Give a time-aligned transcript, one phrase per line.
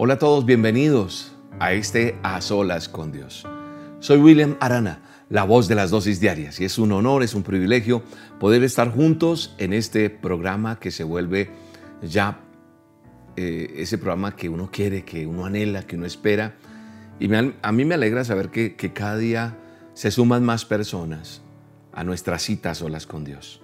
[0.00, 3.44] Hola a todos, bienvenidos a este A Solas con Dios.
[3.98, 7.42] Soy William Arana, la voz de las dosis diarias, y es un honor, es un
[7.42, 8.04] privilegio
[8.38, 11.50] poder estar juntos en este programa que se vuelve
[12.00, 12.38] ya
[13.34, 16.54] eh, ese programa que uno quiere, que uno anhela, que uno espera.
[17.18, 19.58] Y a mí me alegra saber que, cada día
[19.94, 21.42] se suman más personas
[21.92, 23.62] a nuestra cita a solas con Dios.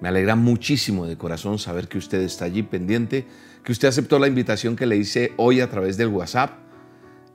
[0.00, 3.26] Me alegra muchísimo de corazón saber que usted está allí pendiente,
[3.68, 6.52] que usted aceptó la invitación que le hice hoy a través del WhatsApp.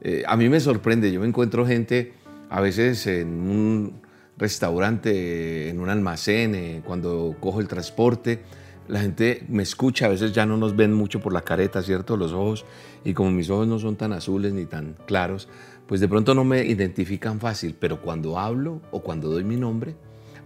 [0.01, 2.13] Eh, a mí me sorprende, yo me encuentro gente
[2.49, 4.01] a veces en un
[4.35, 8.41] restaurante, en un almacén, eh, cuando cojo el transporte,
[8.87, 12.17] la gente me escucha, a veces ya no nos ven mucho por la careta, ¿cierto?
[12.17, 12.65] Los ojos,
[13.05, 15.47] y como mis ojos no son tan azules ni tan claros,
[15.85, 19.95] pues de pronto no me identifican fácil, pero cuando hablo o cuando doy mi nombre,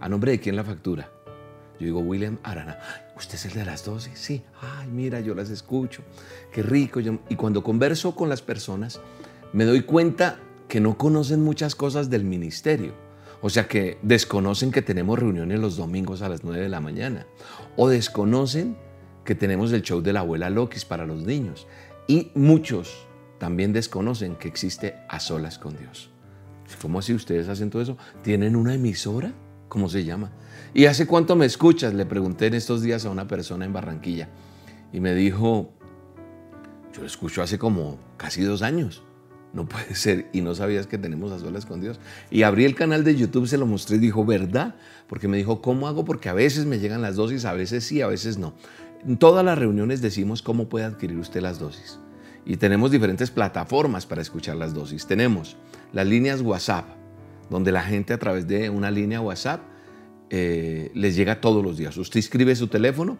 [0.00, 1.10] ¿a nombre de quién la factura?
[1.80, 2.78] Yo digo, William Arana,
[3.18, 4.18] ¿usted es el de las dosis?
[4.18, 6.02] Sí, ay, mira, yo las escucho,
[6.52, 7.00] qué rico.
[7.00, 9.00] Y cuando converso con las personas,
[9.52, 12.92] me doy cuenta que no conocen muchas cosas del ministerio.
[13.40, 17.26] O sea que desconocen que tenemos reuniones los domingos a las 9 de la mañana.
[17.76, 18.76] O desconocen
[19.24, 21.66] que tenemos el show de la abuela Lokis para los niños.
[22.06, 23.06] Y muchos
[23.38, 26.10] también desconocen que existe a solas con Dios.
[26.82, 27.96] ¿Cómo así ustedes hacen todo eso?
[28.22, 29.32] ¿Tienen una emisora?
[29.68, 30.32] ¿Cómo se llama?
[30.74, 31.94] ¿Y hace cuánto me escuchas?
[31.94, 34.28] Le pregunté en estos días a una persona en Barranquilla
[34.92, 35.72] y me dijo,
[36.92, 39.02] yo lo escucho hace como casi dos años.
[39.52, 40.28] No puede ser.
[40.32, 41.98] Y no sabías que tenemos a solas con Dios.
[42.30, 44.74] Y abrí el canal de YouTube, se lo mostré y dijo, ¿verdad?
[45.08, 46.04] Porque me dijo, ¿cómo hago?
[46.04, 48.54] Porque a veces me llegan las dosis, a veces sí, a veces no.
[49.06, 51.98] En todas las reuniones decimos cómo puede adquirir usted las dosis.
[52.44, 55.06] Y tenemos diferentes plataformas para escuchar las dosis.
[55.06, 55.56] Tenemos
[55.92, 56.86] las líneas WhatsApp,
[57.48, 59.60] donde la gente a través de una línea WhatsApp
[60.30, 61.96] eh, les llega todos los días.
[61.96, 63.18] Usted escribe su teléfono,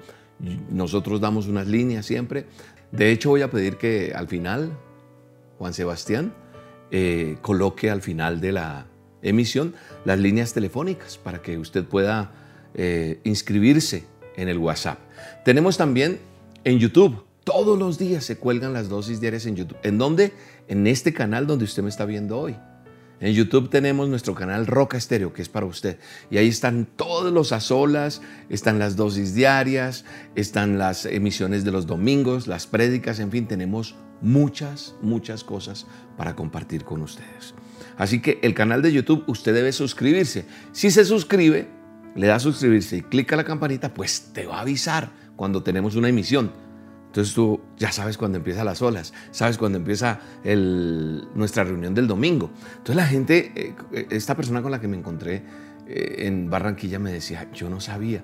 [0.70, 2.46] nosotros damos unas líneas siempre.
[2.92, 4.72] De hecho, voy a pedir que al final,
[5.58, 6.32] Juan Sebastián,
[6.90, 8.86] eh, coloque al final de la
[9.22, 12.32] emisión las líneas telefónicas para que usted pueda
[12.74, 14.04] eh, inscribirse
[14.36, 14.98] en el WhatsApp.
[15.44, 16.18] Tenemos también
[16.64, 17.24] en YouTube.
[17.44, 19.78] Todos los días se cuelgan las dosis diarias en YouTube.
[19.82, 20.32] ¿En dónde?
[20.68, 22.56] En este canal donde usted me está viendo hoy.
[23.20, 25.98] En YouTube tenemos nuestro canal Roca Estéreo, que es para usted.
[26.30, 30.04] Y ahí están todos los azolas, están las dosis diarias,
[30.36, 35.86] están las emisiones de los domingos, las prédicas, en fin, tenemos muchas, muchas cosas
[36.16, 37.54] para compartir con ustedes.
[37.96, 40.44] Así que el canal de YouTube usted debe suscribirse.
[40.70, 41.68] Si se suscribe,
[42.14, 45.96] le da a suscribirse y clica la campanita, pues te va a avisar cuando tenemos
[45.96, 46.52] una emisión.
[47.08, 50.20] Entonces tú ya sabes cuando empieza las olas, sabes cuando empieza
[51.34, 52.50] nuestra reunión del domingo.
[52.72, 53.52] Entonces la gente,
[53.92, 55.42] eh, esta persona con la que me encontré
[55.86, 58.22] eh, en Barranquilla me decía, yo no sabía.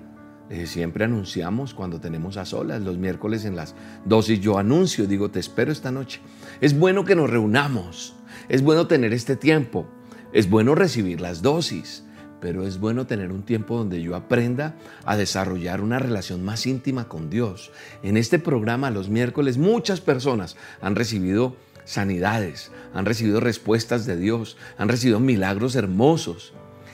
[0.65, 3.73] siempre anunciamos cuando tenemos a solas, los miércoles en las
[4.05, 6.21] dosis yo anuncio, digo, te espero esta noche.
[6.61, 8.15] Es bueno que nos reunamos,
[8.47, 9.87] es bueno tener este tiempo,
[10.31, 12.04] es bueno recibir las dosis
[12.41, 14.75] pero es bueno tener un tiempo donde yo aprenda
[15.05, 17.71] a desarrollar una relación más íntima con Dios.
[18.03, 24.57] En este programa, los miércoles, muchas personas han recibido sanidades, han recibido respuestas de Dios,
[24.77, 26.53] han recibido milagros hermosos.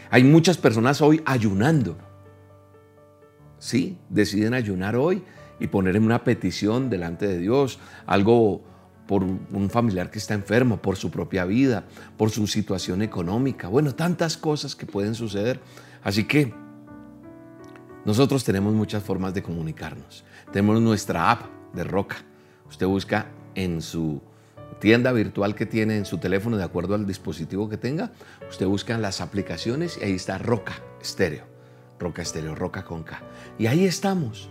[0.09, 1.97] Hay muchas personas hoy ayunando.
[3.57, 5.23] Sí, deciden ayunar hoy
[5.59, 8.63] y poner en una petición delante de Dios, algo
[9.11, 11.83] por un familiar que está enfermo, por su propia vida,
[12.15, 13.67] por su situación económica.
[13.67, 15.59] Bueno, tantas cosas que pueden suceder.
[16.01, 16.53] Así que
[18.05, 20.23] nosotros tenemos muchas formas de comunicarnos.
[20.53, 21.41] Tenemos nuestra app
[21.73, 22.23] de Roca.
[22.69, 24.21] Usted busca en su
[24.79, 28.13] tienda virtual que tiene en su teléfono de acuerdo al dispositivo que tenga.
[28.49, 31.43] Usted busca las aplicaciones y ahí está Roca Estéreo.
[31.99, 33.21] Roca Estéreo, Roca con K.
[33.59, 34.49] Y ahí estamos.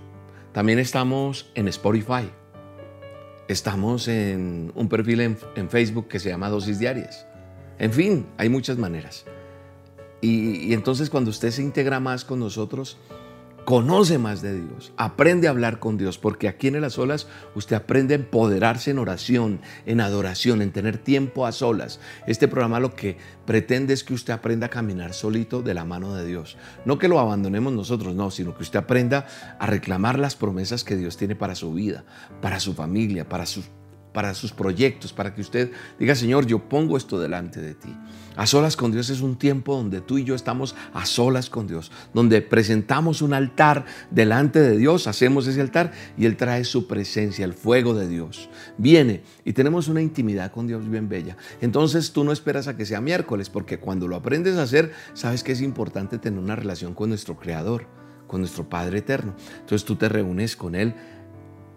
[0.53, 2.31] También estamos en Spotify.
[3.50, 7.27] Estamos en un perfil en, Facebook que se llama Dosis Diarias.
[7.81, 9.25] En fin, hay muchas maneras.
[10.21, 12.97] Y, y entonces cuando usted se integra más con nosotros,
[13.70, 17.76] conoce más de Dios, aprende a hablar con Dios, porque aquí en las olas usted
[17.76, 22.00] aprende a empoderarse en oración, en adoración, en tener tiempo a solas.
[22.27, 23.16] Este programa lo que
[23.47, 26.56] pretende es que usted aprenda a caminar solito de la mano de Dios.
[26.84, 29.28] No que lo abandonemos nosotros, no, sino que usted aprenda
[29.60, 32.04] a reclamar las promesas que Dios tiene para su vida,
[32.42, 33.71] para su familia, para sus
[34.12, 37.97] para sus proyectos, para que usted diga, Señor, yo pongo esto delante de ti.
[38.36, 41.66] A solas con Dios es un tiempo donde tú y yo estamos a solas con
[41.66, 46.86] Dios, donde presentamos un altar delante de Dios, hacemos ese altar y Él trae su
[46.86, 48.48] presencia, el fuego de Dios.
[48.78, 51.36] Viene y tenemos una intimidad con Dios bien bella.
[51.60, 55.42] Entonces tú no esperas a que sea miércoles, porque cuando lo aprendes a hacer, sabes
[55.42, 57.86] que es importante tener una relación con nuestro Creador,
[58.27, 59.34] con nuestro Padre Eterno.
[59.59, 60.95] Entonces tú te reúnes con Él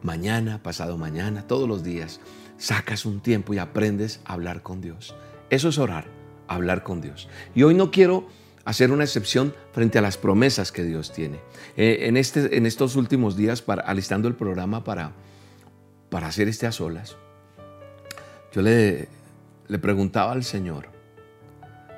[0.03, 2.19] mañana, pasado mañana, todos los días.
[2.57, 5.15] sacas un tiempo y aprendes a hablar con Dios.
[5.50, 6.05] Eso es orar,
[6.47, 7.27] hablar con Dios.
[7.55, 8.27] Y hoy no quiero
[8.63, 11.39] hacer una excepción frente a las promesas que Dios tiene.
[11.75, 15.11] Eh, en, este, en estos últimos días, para, alistando el programa para,
[16.09, 17.17] para hacer este a solas,
[18.53, 19.09] yo le,
[19.67, 20.88] le preguntaba al Señor,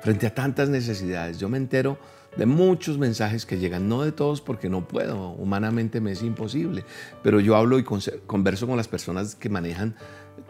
[0.02, 1.98] frente a tantas necesidades, yo me entero
[2.36, 6.84] de muchos mensajes que llegan, no de todos porque no puedo, humanamente me es imposible,
[7.22, 9.96] pero yo hablo y converso con las personas que manejan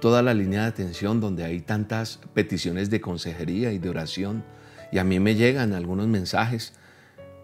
[0.01, 4.45] toda la línea de atención donde hay tantas peticiones de consejería y de oración
[4.93, 6.75] y a mí me llegan algunos mensajes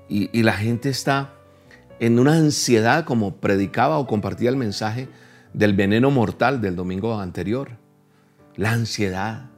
[0.08, 1.34] y, la gente está
[1.98, 5.08] en una ansiedad como predicaba o compartía el mensaje
[5.54, 7.78] del veneno mortal del domingo anterior.
[8.56, 9.50] La ansiedad,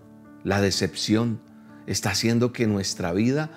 [0.45, 1.41] la decepción
[1.87, 3.51] está haciendo que nuestra vida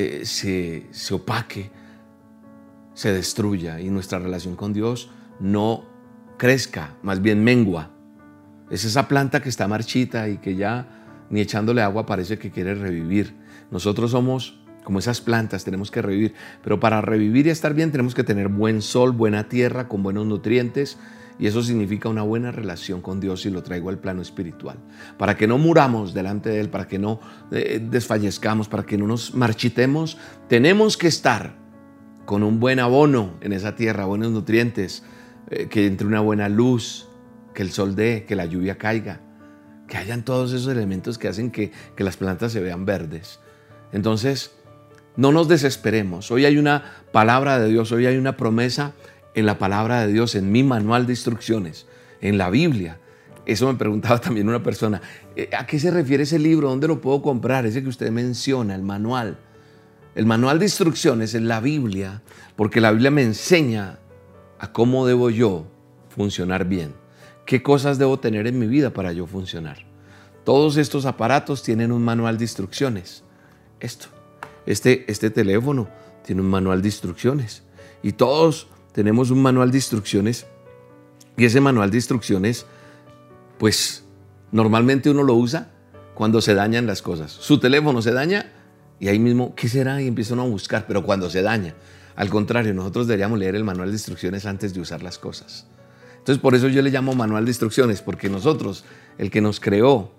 [0.00, 1.72] eh, se, se opaque,
[2.94, 5.10] se destruya y nuestra relación con Dios
[5.40, 5.86] no
[6.36, 7.90] crezca, más bien mengua.
[8.70, 12.76] Es esa planta que está marchita y que ya ni echándole agua parece que quiere
[12.76, 13.34] revivir.
[13.72, 16.34] Nosotros somos como esas plantas, tenemos que revivir.
[16.62, 20.26] Pero para revivir y estar bien tenemos que tener buen sol, buena tierra, con buenos
[20.26, 20.96] nutrientes.
[21.38, 24.76] Y eso significa una buena relación con Dios y lo traigo al plano espiritual.
[25.16, 27.20] Para que no muramos delante de Él, para que no
[27.52, 30.18] eh, desfallezcamos, para que no nos marchitemos,
[30.48, 31.54] tenemos que estar
[32.24, 35.04] con un buen abono en esa tierra, buenos nutrientes,
[35.50, 37.08] eh, que entre una buena luz,
[37.54, 39.20] que el sol dé, que la lluvia caiga,
[39.86, 43.40] que hayan todos esos elementos que hacen que, que las plantas se vean verdes.
[43.92, 44.50] Entonces,
[45.16, 46.30] no nos desesperemos.
[46.30, 48.92] Hoy hay una palabra de Dios, hoy hay una promesa
[49.38, 51.86] en la palabra de Dios, en mi manual de instrucciones,
[52.20, 52.98] en la Biblia.
[53.46, 55.00] Eso me preguntaba también una persona,
[55.36, 56.68] eh, ¿a qué se refiere ese libro?
[56.68, 57.66] ¿Dónde lo puedo comprar?
[57.66, 59.38] Ese que usted menciona, el manual.
[60.14, 62.22] El manual de instrucciones es la Biblia,
[62.56, 63.98] porque la Biblia me enseña
[64.58, 65.66] a cómo debo yo
[66.08, 66.94] funcionar bien.
[67.46, 69.86] ¿Qué cosas debo tener en mi vida para yo funcionar?
[70.44, 73.22] Todos estos aparatos tienen un manual de instrucciones
[73.80, 74.08] esto.
[74.66, 75.88] Este, este teléfono
[76.24, 77.62] tiene un manual de instrucciones
[78.02, 80.48] y todos tenemos un manual de instrucciones
[81.36, 82.66] y ese manual de instrucciones,
[83.56, 84.02] pues
[84.50, 85.70] normalmente uno lo usa
[86.14, 87.30] cuando se dañan las cosas.
[87.30, 88.50] Su teléfono se daña
[88.98, 90.02] y ahí mismo, ¿qué será?
[90.02, 91.76] Y empieza uno a buscar, pero cuando se daña.
[92.16, 95.68] Al contrario, nosotros deberíamos leer el manual de instrucciones antes de usar las cosas.
[96.16, 98.84] Entonces, por eso yo le llamo manual de instrucciones, porque nosotros,
[99.16, 100.10] el que nos creó,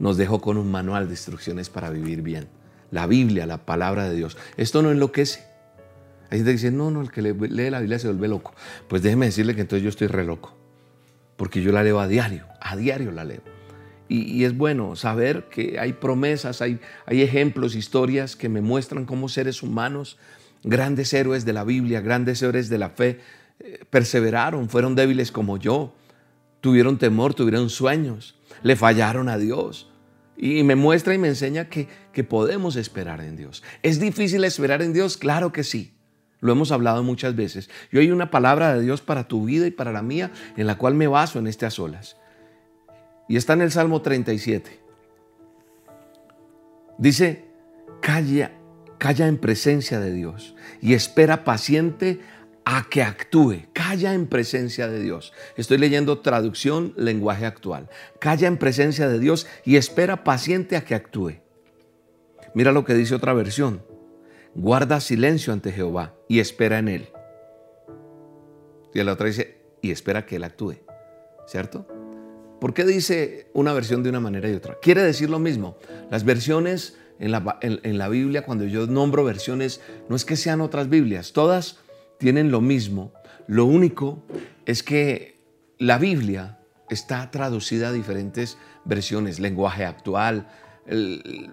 [0.00, 2.48] nos dejó con un manual de instrucciones para vivir bien.
[2.90, 4.36] La Biblia, la palabra de Dios.
[4.56, 5.49] Esto no enloquece.
[6.30, 8.54] Hay gente que dice, no, no, el que lee la Biblia se vuelve loco.
[8.88, 10.56] Pues déjeme decirle que entonces yo estoy re loco.
[11.36, 13.42] Porque yo la leo a diario, a diario la leo.
[14.08, 19.28] Y, es bueno saber que hay promesas, hay, hay ejemplos, historias que me muestran cómo
[19.28, 20.18] seres humanos,
[20.64, 23.20] grandes héroes de la Biblia, grandes héroes de la fe,
[23.60, 25.94] eh, perseveraron, fueron débiles como yo,
[26.60, 29.92] tuvieron temor, tuvieron sueños, le fallaron a Dios,
[30.36, 33.62] y me muestra y me enseña que, que podemos esperar en Dios.
[33.84, 35.16] ¿Es difícil esperar en Dios?
[35.16, 35.94] Claro que sí.
[36.40, 37.70] Lo hemos hablado muchas veces.
[37.92, 40.66] Y hoy hay una palabra de Dios para tu vida y para la mía en
[40.66, 42.16] la cual me baso en este a solas.
[43.28, 44.80] Y está en el Salmo 37.
[46.98, 47.44] Dice,
[48.00, 48.52] calla,
[48.98, 52.20] calla en presencia de Dios y espera paciente
[52.64, 53.66] a que actúe.
[53.72, 55.32] Calla en presencia de Dios.
[55.56, 57.88] Estoy leyendo traducción lenguaje actual.
[58.18, 61.40] Calla en presencia de Dios y espera paciente a que actúe.
[62.54, 63.82] Mira lo que dice otra versión.
[64.54, 67.08] Guarda silencio ante Jehová y espera en él.
[68.92, 70.76] Y la otra dice, y espera que él actúe.
[71.46, 71.86] ¿Cierto?
[72.60, 74.78] ¿Por qué dice una versión de una manera y otra?
[74.82, 75.76] Quiere decir lo mismo.
[76.10, 80.60] Las versiones en la, en la Biblia, cuando yo nombro versiones, no es que sean
[80.60, 81.78] otras Biblias, todas
[82.18, 83.12] tienen lo mismo.
[83.46, 84.22] Lo único
[84.66, 85.40] es que
[85.78, 86.58] la Biblia
[86.90, 90.48] está traducida a diferentes versiones, lenguaje actual,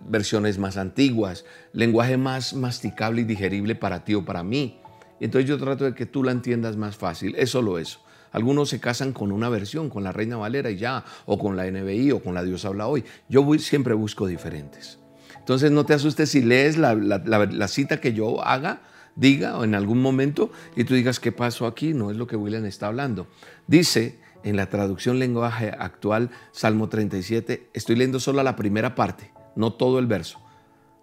[0.06, 4.80] versiones más antiguas, lenguaje más masticable y digerible para ti o para mí.
[5.20, 8.00] Entonces yo trato de que tú la entiendas más fácil, es solo eso.
[8.32, 11.66] Algunos se casan con una versión, con la Reina Valera y ya, o con la
[11.66, 13.04] NBI o con la Dios habla hoy.
[13.30, 15.00] Yo siempre busco diferentes.
[15.40, 18.82] Entonces no te asustes si lees la cita que yo haga,
[19.16, 22.36] diga o en algún momento y tú digas qué pasó aquí, no es lo que
[22.36, 23.28] William está hablando.
[23.66, 29.74] Dice en la traducción lenguaje actual, Salmo 37, estoy leyendo solo la primera parte, no
[29.74, 30.40] todo el verso.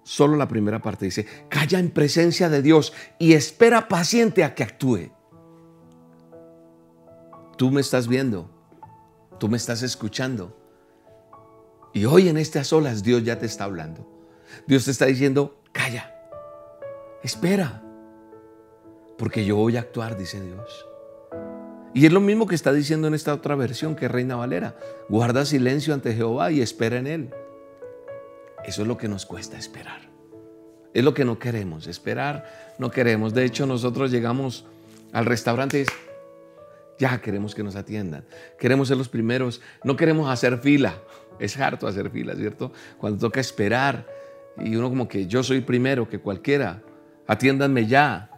[0.02, 4.62] Solo la primera parte dice, calla en presencia de Dios y espera paciente a que
[4.62, 5.10] actúe.
[7.56, 8.50] Tú me estás viendo,
[9.40, 10.58] tú me estás escuchando.
[11.94, 14.06] Y hoy en estas olas Dios ya te está hablando.
[14.66, 16.14] Dios te está diciendo, calla,
[17.22, 17.82] espera,
[19.16, 20.86] porque yo voy a actuar, dice Dios.
[21.94, 24.76] Y es lo mismo que está diciendo en esta otra versión que es Reina Valera.
[25.08, 27.30] Guarda silencio ante Jehová y espera en Él.
[28.64, 30.00] Eso es lo que nos cuesta esperar.
[30.92, 31.86] Es lo que no queremos.
[31.86, 33.32] Esperar no queremos.
[33.32, 34.64] De hecho, nosotros llegamos
[35.12, 35.84] al restaurante y
[36.98, 38.24] ya queremos que nos atiendan.
[38.58, 39.60] Queremos ser los primeros.
[39.84, 40.94] No queremos hacer fila.
[41.38, 42.72] Es harto hacer fila, ¿cierto?
[42.98, 44.04] Cuando toca esperar
[44.58, 46.82] y uno como que yo soy primero que cualquiera.
[47.28, 48.30] Atiéndanme ya.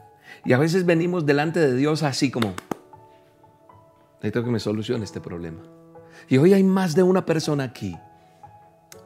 [0.44, 2.54] Y a veces venimos delante de Dios así como,
[4.16, 5.62] necesito que me solucione este problema.
[6.28, 7.96] Y hoy hay más de una persona aquí,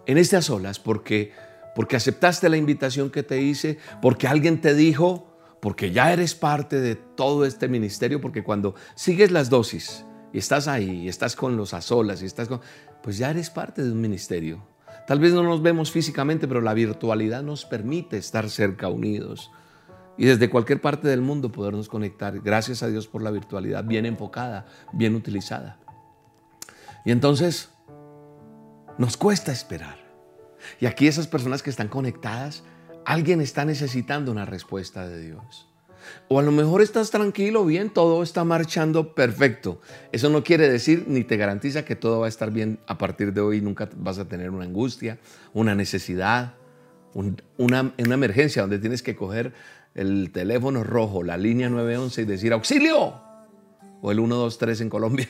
[0.06, 1.32] en estas olas, porque,
[1.74, 6.80] porque aceptaste la invitación que te hice, porque alguien te dijo, porque ya eres parte
[6.80, 11.56] de todo este ministerio, porque cuando sigues las dosis y estás ahí, y estás con
[11.56, 12.60] los azolas, y estás con,
[13.02, 14.64] pues ya eres parte de un ministerio.
[15.06, 19.50] Tal vez no nos vemos físicamente, pero la virtualidad nos permite estar cerca, unidos
[20.20, 22.40] y desde cualquier parte del mundo podernos conectar.
[22.40, 25.78] Gracias a Dios por la virtualidad bien enfocada, bien utilizada.
[27.06, 27.70] Y entonces
[28.98, 29.96] nos cuesta esperar.
[30.78, 32.64] Y aquí esas personas que están conectadas,
[33.06, 35.70] alguien está necesitando una respuesta de Dios.
[36.28, 39.80] O a lo mejor estás tranquilo, bien, todo está marchando perfecto.
[40.12, 43.32] Eso no quiere decir ni te garantiza que todo va a estar bien a partir
[43.32, 43.62] de hoy.
[43.62, 45.18] Nunca vas a tener una angustia,
[45.54, 46.56] una necesidad,
[47.14, 49.54] una, una emergencia donde tienes que coger
[49.94, 53.14] el teléfono rojo, la línea 911 y decir auxilio.
[54.02, 55.28] O el 123 en Colombia.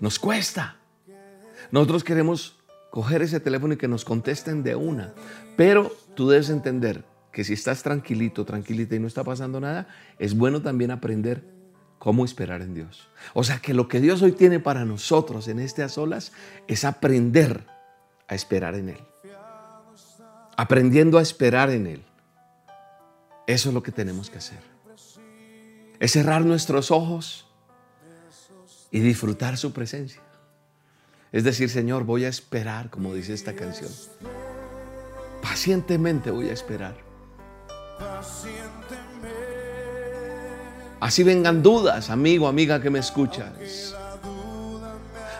[0.00, 0.76] Nos cuesta.
[1.70, 2.56] Nosotros queremos
[2.90, 5.12] coger ese teléfono y que nos contesten de una.
[5.56, 10.36] Pero tú debes entender que si estás tranquilito, tranquilita y no está pasando nada, es
[10.36, 11.42] bueno también aprender
[11.98, 13.08] cómo esperar en Dios.
[13.32, 16.32] O sea que lo que Dios hoy tiene para nosotros en este a solas
[16.68, 17.66] es aprender
[18.28, 19.00] a esperar en Él.
[20.56, 22.04] Aprendiendo a esperar en Él.
[23.46, 24.60] Eso es lo que tenemos que hacer.
[26.00, 27.46] Es cerrar nuestros ojos
[28.90, 30.22] y disfrutar su presencia.
[31.32, 33.90] Es decir, Señor, voy a esperar, como dice esta canción.
[35.42, 36.96] Pacientemente voy a esperar.
[41.00, 43.94] Así vengan dudas, amigo, amiga que me escuchas.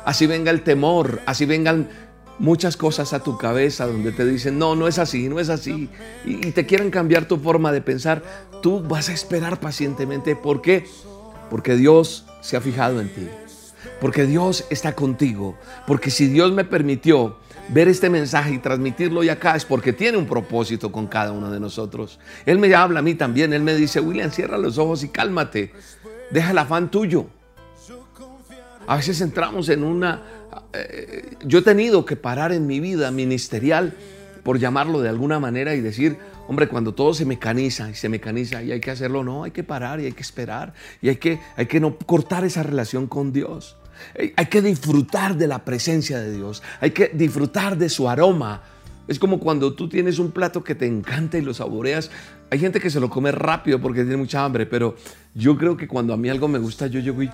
[0.04, 1.88] Así venga el temor, así vengan
[2.38, 5.88] muchas cosas a tu cabeza donde te dicen, no, no es así, no es así,
[6.24, 8.22] y, te quieren cambiar tu forma de pensar,
[8.62, 10.36] tú vas a esperar pacientemente.
[10.36, 10.86] ¿Por qué?
[11.50, 13.28] Porque Dios se ha fijado en ti,
[14.00, 17.36] porque Dios está contigo, porque si Dios me permitió
[17.68, 21.50] ver este mensaje y transmitirlo hoy acá es porque tiene un propósito con cada uno
[21.50, 22.18] de nosotros.
[22.44, 25.72] Él me habla a mí también, Él me dice, William, cierra los ojos y cálmate,
[26.30, 27.26] deja el afán tuyo.
[28.86, 30.22] A veces entramos en una
[30.72, 33.94] eh, yo he tenido que parar en mi vida ministerial,
[34.42, 38.62] por llamarlo de alguna manera, y decir, hombre, cuando todo se mecaniza y se mecaniza
[38.62, 41.40] y hay que hacerlo, no, hay que parar y hay que esperar y hay que,
[41.56, 43.76] hay que no cortar esa relación con Dios.
[44.18, 48.62] Hay que disfrutar de la presencia de Dios, hay que disfrutar de su aroma.
[49.06, 52.10] Es como cuando tú tienes un plato que te encanta y lo saboreas.
[52.50, 54.96] Hay gente que se lo come rápido porque tiene mucha hambre, pero
[55.34, 57.30] yo creo que cuando a mí algo me gusta, yo llego y...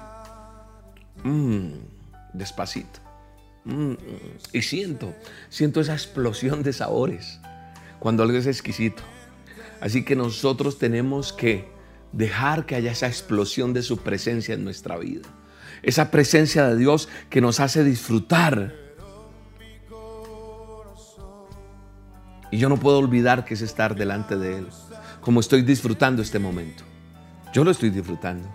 [1.25, 1.73] Mmm,
[2.33, 3.11] despacito
[3.65, 3.93] Mm,
[4.53, 5.15] y siento,
[5.51, 7.41] siento esa explosión de sabores
[7.99, 9.03] cuando algo es exquisito.
[9.81, 11.69] Así que nosotros tenemos que
[12.13, 15.29] dejar que haya esa explosión de su presencia en nuestra vida.
[15.83, 18.75] Esa presencia de Dios que nos hace disfrutar.
[22.51, 24.67] Y yo no puedo olvidar que es estar delante de Él,
[25.21, 26.83] como estoy disfrutando este momento.
[27.53, 28.49] Yo lo estoy disfrutando.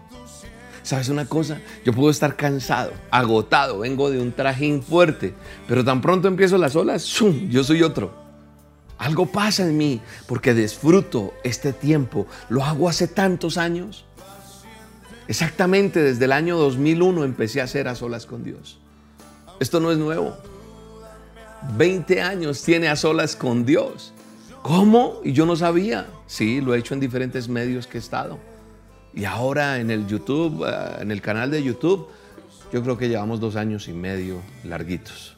[0.86, 1.60] ¿Sabes una cosa?
[1.84, 5.34] Yo puedo estar cansado, agotado, vengo de un trajín fuerte,
[5.68, 7.50] pero tan pronto empiezo las olas, ¡zum!
[7.50, 8.14] yo soy otro.
[9.00, 12.28] Algo pasa en mí porque disfruto este tiempo.
[12.50, 14.06] Lo hago hace tantos años.
[15.28, 18.78] Exactamente desde el año 2001 empecé a hacer a solas con Dios.
[19.60, 20.38] Esto no es nuevo.
[21.80, 24.14] 20 años tiene a solas con Dios.
[24.62, 25.20] ¿Cómo?
[25.24, 26.06] Y yo no sabía.
[26.28, 28.38] Sí, lo he hecho en diferentes medios que he estado.
[29.16, 32.08] Y ahora en el YouTube, eh, en el canal de YouTube,
[32.74, 35.38] yo creo que llevamos dos años y medio larguitos.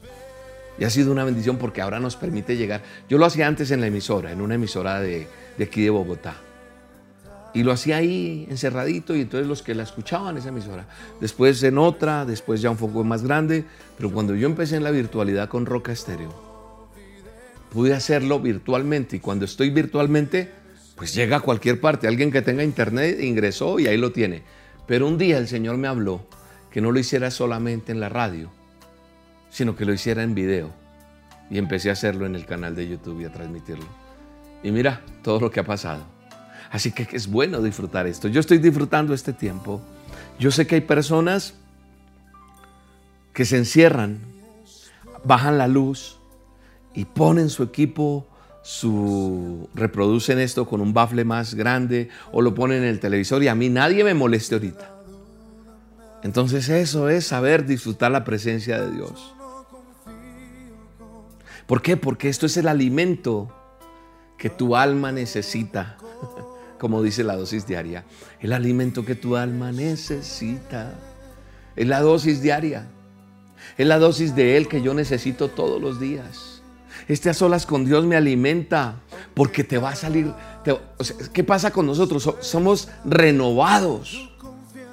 [0.79, 2.81] Y ha sido una bendición porque ahora nos permite llegar.
[3.07, 6.35] Yo lo hacía antes en la emisora, en una emisora de, de aquí de Bogotá.
[7.53, 10.85] Y lo hacía ahí encerradito y entonces los que la escuchaban esa emisora.
[11.21, 13.65] Después en otra, después ya un poco más grande.
[13.97, 16.33] Pero cuando yo empecé en la virtualidad con Roca Estéreo,
[17.71, 19.15] pude hacerlo virtualmente.
[19.15, 20.51] Y cuando estoy virtualmente,
[20.97, 22.07] pues llega a cualquier parte.
[22.07, 24.41] Alguien que tenga internet ingresó y ahí lo tiene.
[24.87, 26.25] Pero un día el Señor me habló
[26.71, 28.49] que no lo hiciera solamente en la radio,
[29.51, 30.73] sino que lo hiciera en video.
[31.51, 33.85] Y empecé a hacerlo en el canal de YouTube y a transmitirlo.
[34.63, 36.03] Y mira todo lo que ha pasado.
[36.71, 38.27] Así que es bueno disfrutar esto.
[38.27, 39.79] Yo estoy disfrutando este tiempo.
[40.39, 41.53] Yo sé que hay personas
[43.33, 44.19] que se encierran,
[45.23, 46.17] bajan la luz
[46.95, 48.27] y ponen su equipo,
[48.67, 53.47] su reproducen esto con un bafle más grande o lo ponen en el televisor y
[53.47, 54.93] a mí nadie me moleste ahorita.
[56.21, 59.33] Entonces eso es saber disfrutar la presencia de Dios.
[61.65, 61.95] ¿Por qué?
[61.95, 63.49] Porque esto es el alimento
[64.37, 65.95] que tu alma necesita,
[66.77, 68.03] como dice la dosis diaria.
[68.41, 70.93] El alimento que tu alma necesita.
[71.77, 72.85] Es la dosis diaria.
[73.77, 76.56] Es la dosis de Él que yo necesito todos los días.
[77.07, 78.95] Este a solas con Dios me alimenta
[79.33, 80.33] porque te va a salir.
[81.33, 82.29] ¿Qué pasa con nosotros?
[82.41, 84.29] Somos renovados.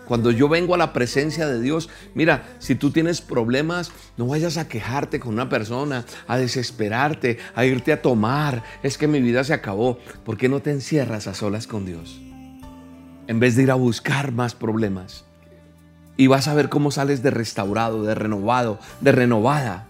[0.07, 4.59] Cuando yo vengo a la presencia de Dios, mira, si tú tienes problemas, no vayas
[4.59, 8.63] a quejarte con una persona, a desesperarte, a irte a tomar.
[8.83, 9.99] Es que mi vida se acabó.
[10.25, 12.21] ¿Por qué no te encierras a solas con Dios?
[13.27, 15.25] En vez de ir a buscar más problemas.
[16.17, 19.89] Y vas a ver cómo sales de restaurado, de renovado, de renovada.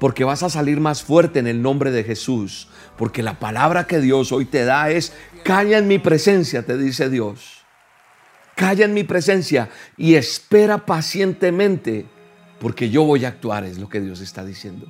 [0.00, 2.66] Porque vas a salir más fuerte en el nombre de Jesús.
[2.98, 5.12] Porque la palabra que Dios hoy te da es,
[5.44, 7.60] calla en mi presencia, te dice Dios
[8.60, 12.04] calla en mi presencia y espera pacientemente,
[12.60, 14.86] porque yo voy a actuar, es lo que Dios está diciendo.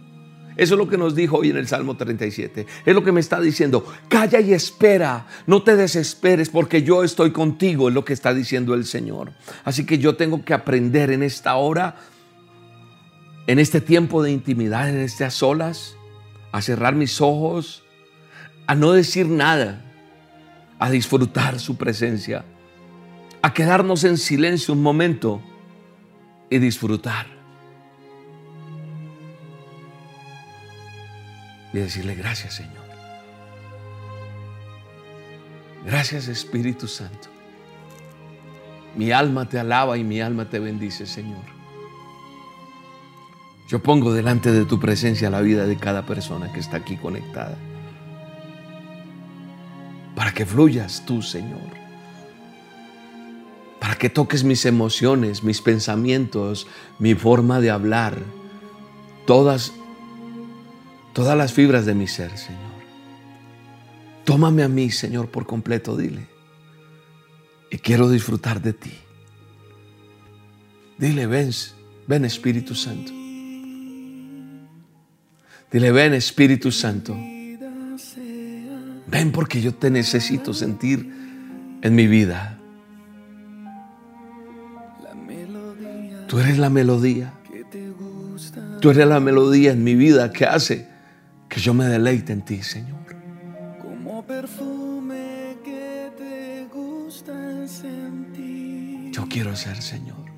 [0.56, 2.66] Eso es lo que nos dijo hoy en el Salmo 37.
[2.84, 3.86] Es lo que me está diciendo.
[4.08, 5.26] Calla y espera.
[5.46, 7.88] No te desesperes porque yo estoy contigo.
[7.88, 9.32] Es lo que está diciendo el Señor.
[9.64, 11.94] Así que yo tengo que aprender en esta hora,
[13.50, 15.96] en este tiempo de intimidad, en estas solas,
[16.52, 17.82] a cerrar mis ojos,
[18.66, 19.84] a no decir nada,
[20.78, 22.44] a disfrutar su presencia
[23.42, 25.40] a quedarnos en silencio un momento
[26.50, 27.26] y disfrutar.
[31.72, 32.74] Y decirle gracias Señor.
[35.86, 37.28] Gracias Espíritu Santo.
[38.96, 41.59] Mi alma te alaba y mi alma te bendice Señor.
[43.70, 47.56] Yo pongo delante de tu presencia la vida de cada persona que está aquí conectada.
[50.16, 51.80] Para que fluyas tú Señor
[53.80, 56.66] para que toques mis emociones, mis pensamientos,
[56.98, 58.18] mi forma de hablar,
[59.26, 59.72] todas,
[61.14, 62.60] todas las fibras de mi ser, Señor.
[64.24, 66.28] Tómame a mí, Señor, por completo, dile.
[67.70, 68.92] Y quiero disfrutar de ti.
[70.98, 71.50] Dile, ven,
[72.06, 73.19] ven Espíritu Santo.
[75.70, 77.16] Dile, ven Espíritu Santo.
[79.06, 81.10] Ven porque yo te necesito sentir
[81.82, 82.58] en mi vida.
[86.26, 87.32] Tú eres la melodía.
[88.80, 90.88] Tú eres la melodía en mi vida que hace
[91.48, 93.00] que yo me deleite en ti, Señor.
[93.82, 99.10] Como perfume que te gusta sentir.
[99.12, 100.29] Yo quiero ser, Señor.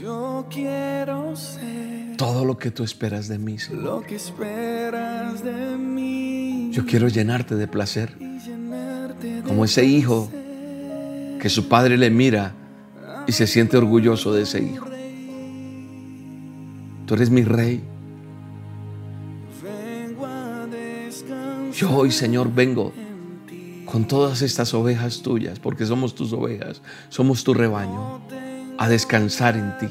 [0.00, 3.82] Yo quiero ser todo lo que tú esperas de mí, Señor.
[3.82, 6.70] Lo que esperas de mí.
[6.72, 8.16] Yo quiero llenarte de placer.
[9.46, 10.30] Como ese hijo
[11.40, 12.54] que su padre le mira
[13.26, 14.86] y se siente orgulloso de ese hijo.
[17.06, 17.82] Tú eres mi rey.
[21.72, 22.92] Yo hoy, Señor, vengo
[23.84, 28.20] con todas estas ovejas tuyas, porque somos tus ovejas, somos tu rebaño,
[28.78, 29.88] a descansar en ti.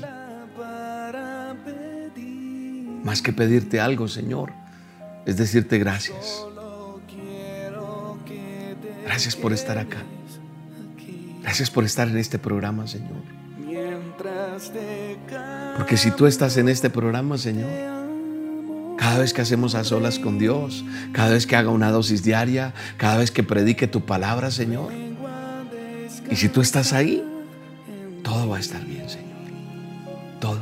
[3.04, 4.52] Más que pedirte algo, Señor,
[5.26, 6.44] es decirte gracias.
[9.06, 10.00] Gracias por estar acá.
[11.44, 13.22] Gracias por estar en este programa, Señor.
[15.78, 17.70] Porque si tú estás en este programa, Señor,
[18.98, 22.74] cada vez que hacemos a solas con Dios, cada vez que haga una dosis diaria,
[22.98, 24.92] cada vez que predique tu palabra, Señor,
[26.30, 27.24] y si tú estás ahí,
[28.36, 29.38] todo va a estar bien, Señor.
[30.42, 30.60] Todo.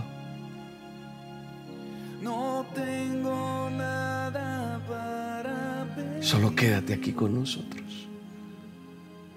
[6.22, 8.08] Solo quédate aquí con nosotros.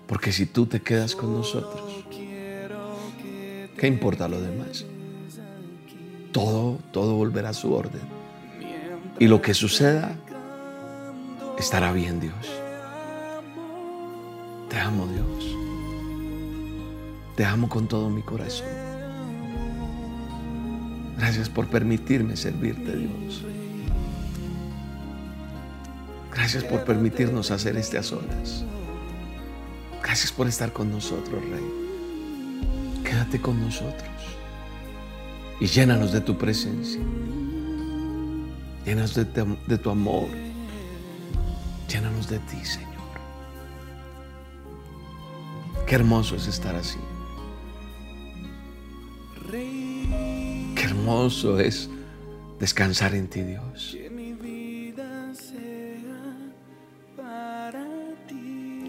[0.07, 2.05] Porque si tú te quedas con nosotros,
[3.79, 4.87] ¿Qué importa lo demás?
[6.33, 8.01] Todo, todo volverá a su orden.
[9.19, 10.17] Y lo que suceda
[11.59, 12.47] estará bien, Dios.
[14.71, 15.36] Te amo, Dios.
[17.37, 18.67] Te amo con todo mi corazón.
[21.19, 23.45] Gracias por permitirme servirte, Dios.
[26.33, 28.65] Gracias por permitirnos hacer a solas.
[30.03, 31.87] Gracias por estar con nosotros, Rey
[33.17, 34.11] quédate con nosotros
[35.61, 37.01] y llénanos de tu presencia.
[38.85, 40.29] Llénanos de, tu amor.
[41.89, 42.93] Llénanos de ti, Señor.
[45.87, 46.99] Qué hermoso es estar así.
[49.51, 51.89] Qué hermoso es
[52.59, 53.97] descansar en ti, Dios.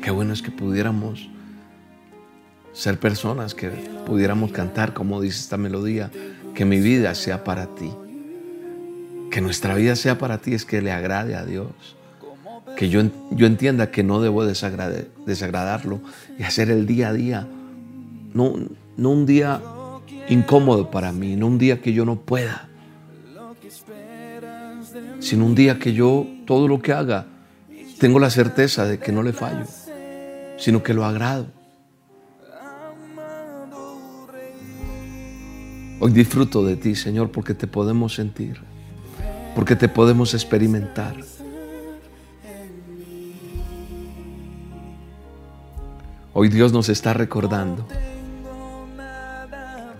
[0.01, 1.29] Qué bueno es que pudiéramos
[2.73, 3.69] ser personas que
[4.05, 6.11] pudiéramos cantar, como dice esta melodía,
[6.55, 7.91] que mi vida sea para ti.
[9.29, 11.71] Que nuestra vida sea para ti es que le agrade a Dios.
[12.77, 15.99] Que yo, yo entienda que no debo desagradarlo
[16.39, 17.47] y hacer el día a día.
[18.33, 18.53] No,
[18.95, 19.61] no un día
[20.29, 22.69] incómodo para mí, no un día que yo no pueda,
[25.19, 27.27] sino un día que yo todo lo que haga
[27.99, 29.65] tengo la certeza de que no le fallo,
[30.57, 31.47] sino que lo agrado.
[35.99, 38.61] Hoy disfruto de ti, Señor, porque te podemos sentir,
[39.55, 41.15] porque te podemos experimentar.
[46.33, 47.87] Hoy Dios nos está recordando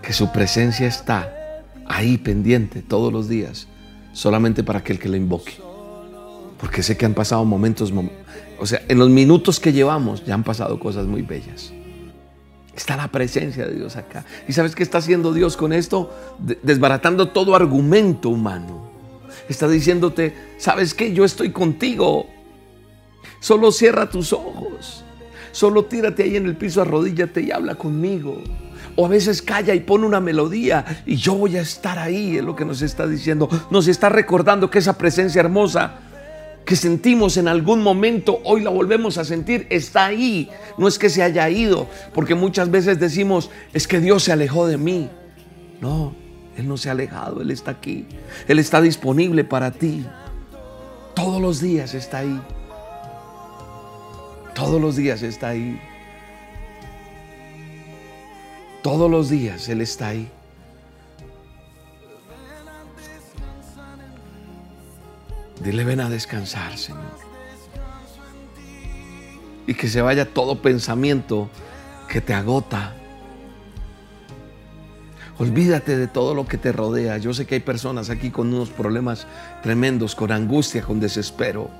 [0.08, 3.68] que su presencia está ahí pendiente todos los días,
[4.14, 5.60] solamente para aquel que le invoque.
[6.58, 7.92] Porque sé que han pasado momentos,
[8.58, 11.74] o sea, en los minutos que llevamos ya han pasado cosas muy bellas.
[12.74, 14.24] Está la presencia de Dios acá.
[14.48, 16.10] ¿Y sabes qué está haciendo Dios con esto?
[16.62, 18.90] Desbaratando todo argumento humano.
[19.46, 21.12] Está diciéndote, ¿sabes qué?
[21.12, 22.24] Yo estoy contigo.
[23.40, 25.04] Solo cierra tus ojos.
[25.52, 28.42] Solo tírate ahí en el piso, arrodíllate y habla conmigo.
[29.00, 32.42] O a veces calla y pone una melodía y yo voy a estar ahí, es
[32.42, 33.48] lo que nos está diciendo.
[33.70, 36.00] Nos está recordando que esa presencia hermosa
[36.64, 40.50] que sentimos en algún momento, hoy la volvemos a sentir, está ahí.
[40.78, 44.66] No es que se haya ido, porque muchas veces decimos, es que Dios se alejó
[44.66, 45.08] de mí.
[45.80, 46.12] No,
[46.56, 48.04] Él no se ha alejado, Él está aquí.
[48.48, 50.04] Él está disponible para ti.
[51.14, 52.42] Todos los días está ahí.
[54.56, 55.80] Todos los días está ahí.
[58.82, 60.30] Todos los días Él está ahí.
[65.62, 67.02] Dile, ven a descansar, Señor.
[69.66, 71.50] Y que se vaya todo pensamiento
[72.08, 72.94] que te agota.
[75.38, 77.18] Olvídate de todo lo que te rodea.
[77.18, 79.26] Yo sé que hay personas aquí con unos problemas
[79.62, 81.70] tremendos, con angustia, con desespero.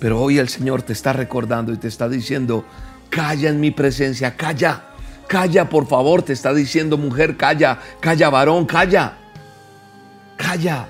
[0.00, 2.64] Pero hoy el Señor te está recordando y te está diciendo,
[3.10, 4.87] calla en mi presencia, calla,
[5.28, 9.12] calla por favor, te está diciendo mujer, calla, calla varón, calla,
[10.36, 10.88] calla.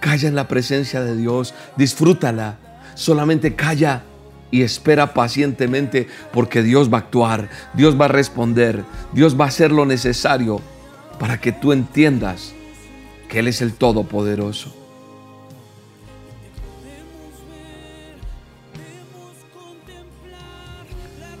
[0.00, 2.56] Calla en la presencia de Dios, disfrútala.
[2.94, 4.02] Solamente calla
[4.50, 9.48] y espera pacientemente porque Dios va a actuar, Dios va a responder, Dios va a
[9.48, 10.60] hacer lo necesario
[11.18, 12.54] para que tú entiendas
[13.28, 14.74] que Él es el Todopoderoso.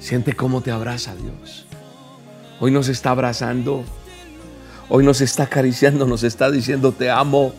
[0.08, 1.66] Siente cómo te abraza Dios.
[2.60, 3.84] Hoy nos está abrazando,
[4.88, 7.52] hoy nos está acariciando, nos está diciendo te amo.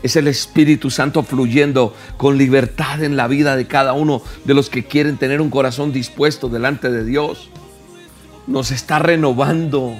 [0.00, 4.70] Es el Espíritu Santo fluyendo con libertad en la vida de cada uno de los
[4.70, 7.50] que quieren tener un corazón dispuesto delante de Dios.
[8.46, 9.96] Nos está renovando.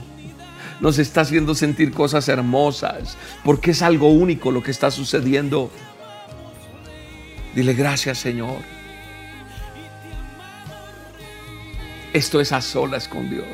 [0.80, 3.16] Nos está haciendo sentir cosas hermosas.
[3.42, 5.72] Porque es algo único lo que está sucediendo.
[7.56, 8.73] Dile gracias Señor.
[12.14, 13.44] Esto es a solas con Dios.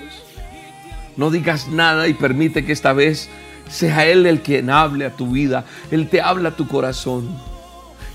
[1.16, 3.31] No digas nada y permite que esta vez
[3.70, 5.64] sea Él el quien hable a tu vida.
[5.90, 7.27] Él te habla a tu corazón.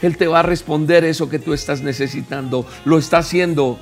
[0.04, 2.64] Él te va a responder eso que tú estás necesitando.
[2.86, 3.80] Lo está haciendo.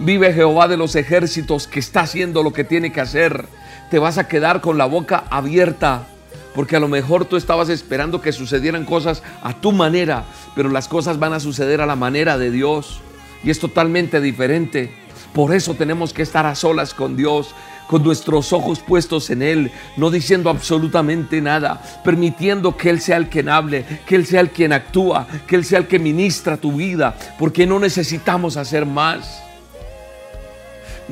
[0.00, 3.46] Vive Jehová de los ejércitos que está haciendo lo que tiene que hacer.
[3.88, 6.08] Te vas a quedar con la boca abierta.
[6.52, 10.24] Porque a lo mejor tú estabas esperando que sucedieran cosas a tu manera,
[10.56, 13.00] pero las cosas van a suceder a la manera de Dios.
[13.44, 15.01] Y es totalmente diferente.
[15.32, 17.54] Por eso tenemos que estar a solas con Dios
[17.92, 23.28] con nuestros ojos puestos en Él, no diciendo absolutamente nada, permitiendo que Él sea el
[23.28, 26.72] quien hable, que Él sea el quien actúa, que Él sea el que ministra tu
[26.72, 29.42] vida, porque no necesitamos hacer más.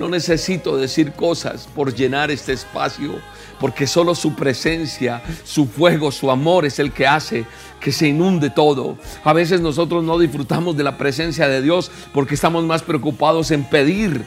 [0.01, 3.21] No necesito decir cosas por llenar este espacio,
[3.61, 7.45] porque solo su presencia, su fuego, su amor es el que hace
[7.81, 8.97] que se inunde todo.
[9.25, 13.63] A veces nosotros no disfrutamos de la presencia de Dios porque estamos más preocupados en
[13.63, 14.25] pedir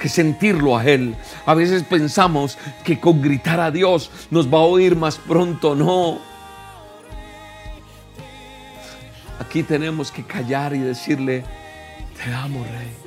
[0.00, 1.14] que sentirlo a Él.
[1.44, 5.74] A veces pensamos que con gritar a Dios nos va a oír más pronto.
[5.74, 6.20] No.
[9.40, 11.44] Aquí tenemos que callar y decirle,
[12.16, 13.05] te amo Rey.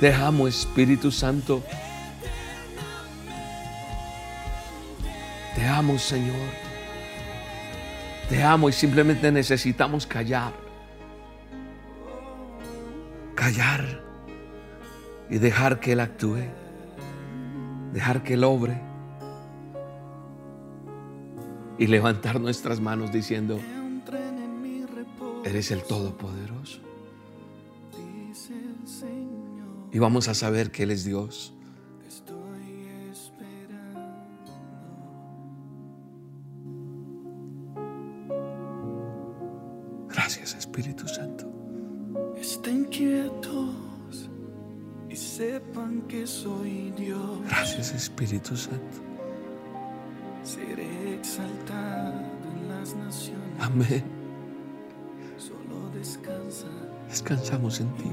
[0.00, 1.62] Te amo Espíritu Santo.
[5.54, 6.48] Te amo Señor.
[8.28, 10.52] Te amo y simplemente necesitamos callar.
[13.34, 14.02] Callar
[15.30, 16.44] y dejar que Él actúe,
[17.92, 18.80] dejar que Él obre,
[21.78, 23.58] y levantar nuestras manos diciendo,
[25.44, 26.85] eres el Todopoderoso.
[29.96, 31.54] Y vamos a saber que Él es Dios.
[40.06, 41.50] Gracias Espíritu Santo.
[42.38, 44.28] Estén quietos
[45.08, 47.40] y sepan que soy Dios.
[47.48, 48.98] Gracias Espíritu Santo.
[50.42, 52.20] Seré exaltado
[52.52, 53.60] en las naciones.
[53.60, 54.04] Amén.
[55.38, 56.68] Solo descansa
[57.08, 58.04] Descansamos en ti.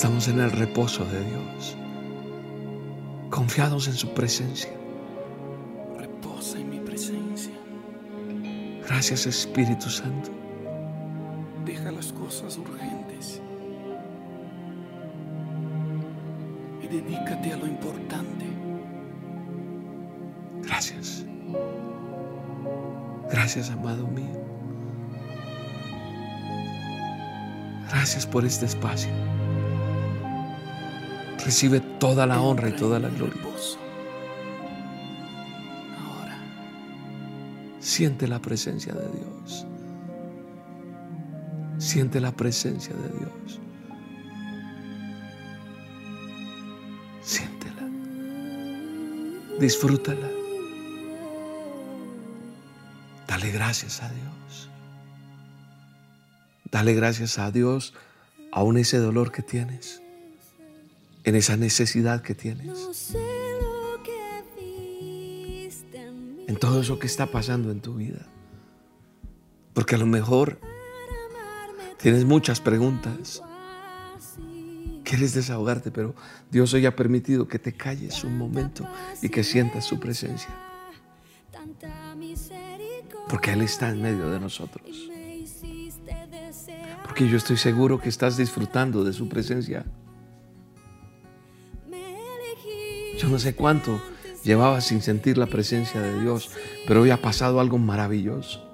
[0.00, 1.76] Estamos en el reposo de Dios,
[3.28, 4.70] confiados en su presencia.
[5.98, 7.52] Reposa en mi presencia.
[8.88, 10.30] Gracias Espíritu Santo.
[11.66, 13.42] Deja las cosas urgentes
[16.82, 18.46] y dedícate a lo importante.
[20.62, 21.26] Gracias.
[23.30, 24.40] Gracias, amado mío.
[27.90, 29.10] Gracias por este espacio.
[31.50, 33.42] Recibe toda la honra y toda la gloria.
[35.98, 36.38] Ahora,
[37.80, 39.66] Siente la presencia de Dios.
[41.78, 43.60] Siente la presencia de Dios.
[47.20, 47.82] Siéntela.
[49.58, 50.30] Disfrútala.
[53.26, 54.70] Dale gracias a Dios.
[56.70, 57.92] Dale gracias a Dios
[58.52, 60.00] aún ese dolor que tienes,
[61.24, 63.14] en esa necesidad que tienes,
[66.46, 68.26] en todo eso que está pasando en tu vida.
[69.72, 70.58] Porque a lo mejor
[71.98, 73.42] tienes muchas preguntas,
[75.04, 76.14] quieres desahogarte, pero
[76.50, 78.86] Dios hoy ha permitido que te calles un momento
[79.22, 80.50] y que sientas su presencia.
[83.28, 85.10] Porque Él está en medio de nosotros.
[87.04, 89.84] Porque yo estoy seguro que estás disfrutando de su presencia.
[93.30, 94.00] No sé cuánto
[94.42, 96.50] llevabas sin sentir la presencia de Dios,
[96.86, 98.66] pero hoy ha pasado algo maravilloso.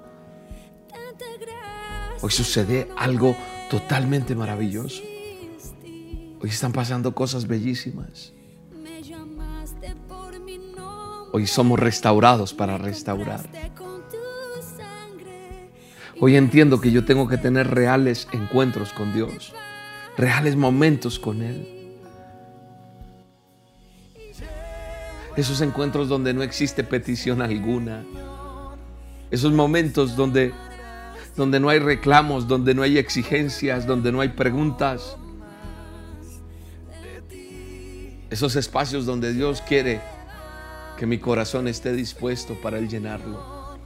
[2.21, 3.35] Hoy sucede algo
[3.69, 5.03] totalmente maravilloso.
[6.41, 8.33] Hoy están pasando cosas bellísimas.
[11.31, 13.47] Hoy somos restaurados para restaurar.
[16.19, 19.53] Hoy entiendo que yo tengo que tener reales encuentros con Dios,
[20.17, 21.76] reales momentos con Él.
[25.37, 28.03] Esos encuentros donde no existe petición alguna.
[29.29, 30.51] Esos momentos donde,
[31.35, 35.15] donde no hay reclamos, donde no hay exigencias, donde no hay preguntas.
[38.31, 40.01] Esos espacios donde Dios quiere
[40.97, 43.77] que mi corazón esté dispuesto para Él llenarlo.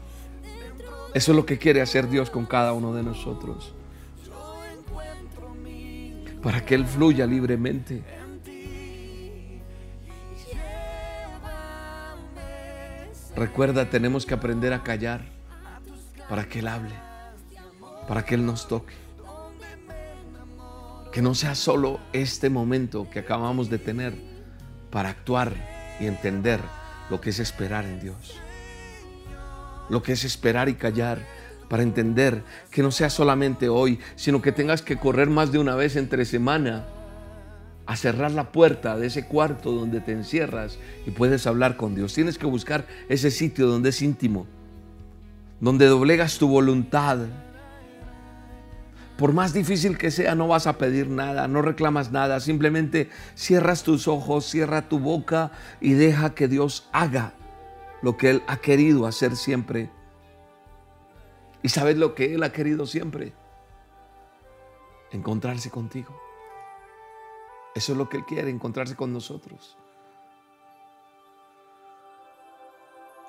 [1.14, 3.74] Eso es lo que quiere hacer Dios con cada uno de nosotros.
[6.42, 8.21] Para que Él fluya libremente.
[13.36, 15.22] Recuerda, tenemos que aprender a callar
[16.30, 16.94] para que Él hable,
[18.08, 18.94] para que Él nos toque.
[21.12, 24.14] Que no sea solo este momento que acabamos de tener
[24.90, 25.54] para actuar
[26.00, 26.60] y entender
[27.10, 28.40] lo que es esperar en Dios.
[29.90, 31.20] Lo que es esperar y callar
[31.70, 35.76] para entender que no sea solamente hoy, sino que tengas que correr más de una
[35.76, 36.86] vez entre semana
[37.92, 42.14] a cerrar la puerta de ese cuarto donde te encierras y puedes hablar con Dios.
[42.14, 44.48] Tienes que buscar ese sitio donde es íntimo,
[45.60, 47.18] donde doblegas tu voluntad.
[49.18, 53.84] Por más difícil que sea, no vas a pedir nada, no reclamas nada, simplemente cierras
[53.84, 55.52] tus ojos, cierra tu boca
[55.82, 57.34] y deja que Dios haga
[58.02, 59.90] lo que Él ha querido hacer siempre.
[61.62, 63.34] ¿Y sabes lo que Él ha querido siempre?
[65.12, 66.21] Encontrarse contigo.
[67.74, 69.78] Eso es lo que Él quiere, encontrarse con nosotros.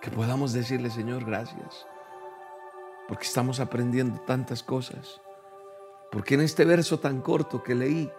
[0.01, 1.87] Que podamos decirle, Señor, gracias.
[3.07, 5.21] Porque estamos aprendiendo tantas cosas.
[6.11, 8.11] Porque en este verso tan corto que leí,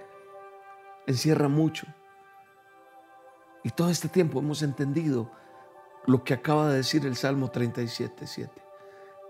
[1.05, 1.85] encierra mucho.
[3.63, 5.29] Y todo este tiempo hemos entendido
[6.05, 8.51] lo que acaba de decir el Salmo 37, 7.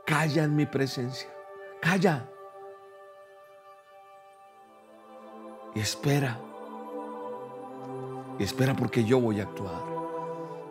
[0.06, 1.30] Calla en mi presencia.
[1.82, 2.30] Calla.
[5.76, 6.53] Y espera.
[8.40, 9.84] Y espera porque yo voy a actuar.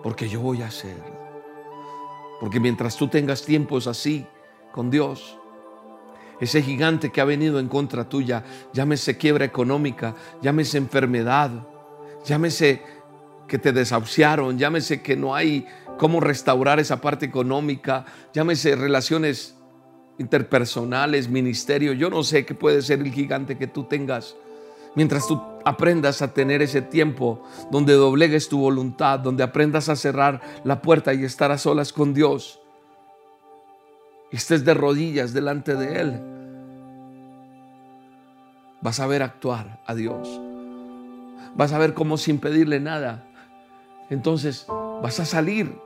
[0.02, 0.96] Porque yo voy a hacer.
[2.40, 4.26] Porque mientras tú tengas tiempos así
[4.72, 5.38] con Dios,
[6.40, 11.50] ese gigante que ha venido en contra tuya, llámese quiebra económica, llámese enfermedad,
[12.24, 12.82] llámese
[13.46, 15.66] que te desahuciaron, llámese que no hay
[15.98, 19.54] cómo restaurar esa parte económica, llámese relaciones
[20.18, 24.34] interpersonales, ministerio, yo no sé qué puede ser el gigante que tú tengas.
[24.96, 30.40] Mientras tú aprendas a tener ese tiempo donde doblegues tu voluntad, donde aprendas a cerrar
[30.64, 32.60] la puerta y estar a solas con Dios,
[34.30, 36.20] y estés de rodillas delante de Él,
[38.80, 40.40] vas a ver actuar a Dios.
[41.54, 43.24] Vas a ver cómo sin pedirle nada.
[44.08, 44.66] Entonces
[45.02, 45.76] vas a salir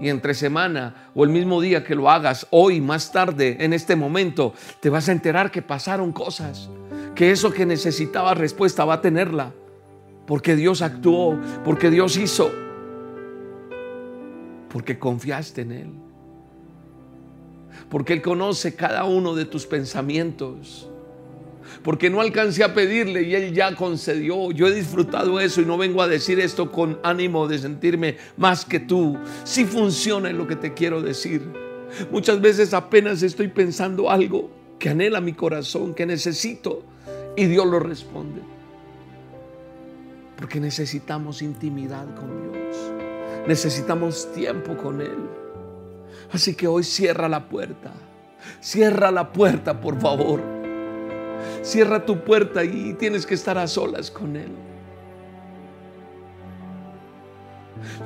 [0.00, 3.96] y entre semana o el mismo día que lo hagas, hoy, más tarde, en este
[3.96, 6.68] momento, te vas a enterar que pasaron cosas,
[7.18, 9.52] que eso que necesitaba respuesta va a tenerla,
[10.24, 12.48] porque Dios actuó, porque Dios hizo,
[14.68, 15.90] porque confiaste en Él,
[17.88, 20.88] porque Él conoce cada uno de tus pensamientos
[21.82, 24.50] porque no alcancé a pedirle y Él ya concedió.
[24.52, 28.64] Yo he disfrutado eso y no vengo a decir esto con ánimo de sentirme más
[28.64, 29.16] que tú.
[29.44, 31.42] Si funciona en lo que te quiero decir.
[32.10, 36.84] Muchas veces apenas estoy pensando algo que anhela mi corazón, que necesito
[37.36, 38.40] y Dios lo responde.
[40.36, 42.76] Porque necesitamos intimidad con Dios.
[43.46, 45.28] Necesitamos tiempo con Él.
[46.32, 47.92] Así que hoy cierra la puerta.
[48.60, 50.58] Cierra la puerta, por favor
[51.62, 54.50] Cierra tu puerta y tienes que estar a solas con Él.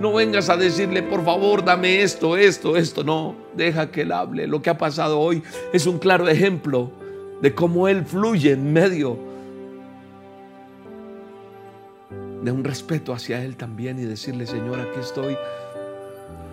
[0.01, 3.05] No vengas a decirle, por favor, dame esto, esto, esto.
[3.05, 4.47] No, deja que Él hable.
[4.47, 6.91] Lo que ha pasado hoy es un claro ejemplo
[7.43, 9.19] de cómo Él fluye en medio
[12.43, 15.37] de un respeto hacia Él también y decirle, Señor, aquí estoy.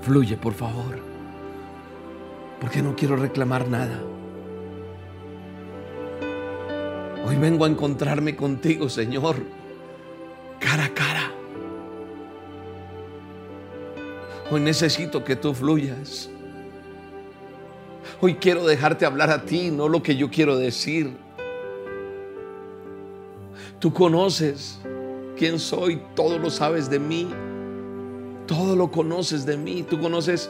[0.01, 0.99] Fluye, por favor.
[2.59, 4.01] Porque no quiero reclamar nada.
[7.25, 9.35] Hoy vengo a encontrarme contigo, Señor,
[10.59, 11.31] cara a cara.
[14.49, 16.31] Hoy necesito que tú fluyas.
[18.21, 21.15] Hoy quiero dejarte hablar a ti, no lo que yo quiero decir.
[23.79, 24.77] Tú conoces
[25.37, 27.29] quién soy, todo lo sabes de mí,
[28.45, 30.49] todo lo conoces de mí, tú conoces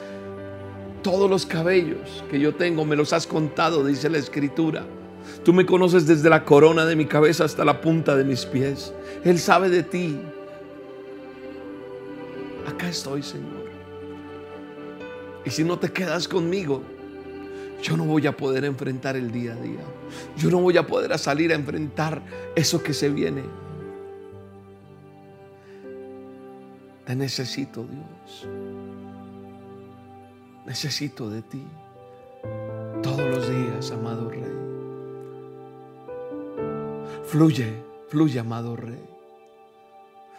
[1.03, 4.83] todos los cabellos que yo tengo, me los has contado, dice la escritura.
[5.45, 8.91] Tú me conoces desde la corona de mi cabeza hasta la punta de mis pies.
[9.23, 10.19] Él sabe de ti.
[12.67, 13.69] Acá estoy, Señor.
[15.45, 16.81] Y si no te quedas conmigo,
[17.81, 19.83] yo no voy a poder enfrentar el día a día.
[20.37, 22.21] Yo no voy a poder salir a enfrentar
[22.55, 23.43] eso que se viene.
[27.05, 28.47] Te necesito, Dios.
[30.65, 31.65] Necesito de ti
[33.01, 34.43] todos los días, amado Rey.
[37.25, 37.73] Fluye,
[38.09, 39.03] fluye, amado Rey.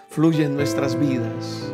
[0.08, 1.72] Fluye en nuestras vidas.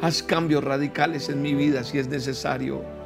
[0.00, 3.03] Haz cambios radicales en mi vida si es necesario.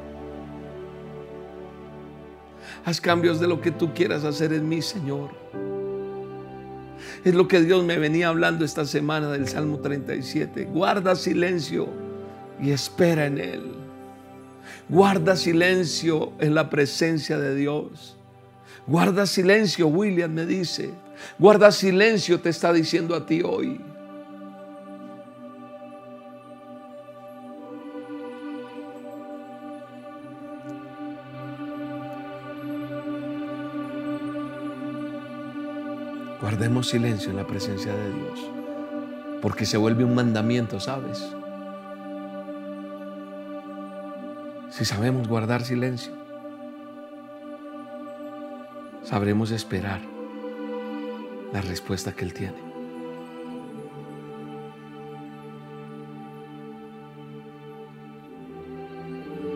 [2.85, 5.29] Haz cambios de lo que tú quieras hacer en mí, Señor.
[7.23, 10.65] Es lo que Dios me venía hablando esta semana del Salmo 37.
[10.65, 11.87] Guarda silencio
[12.61, 13.61] y espera en Él.
[14.87, 18.17] Guarda silencio en la presencia de Dios.
[18.87, 20.91] Guarda silencio, William me dice.
[21.37, 23.79] Guarda silencio, te está diciendo a ti hoy.
[36.59, 38.51] Guardemos silencio en la presencia de Dios,
[39.41, 41.25] porque se vuelve un mandamiento, ¿sabes?
[44.69, 46.11] Si sabemos guardar silencio
[49.03, 50.01] sabremos esperar
[51.53, 52.57] la respuesta que Él tiene.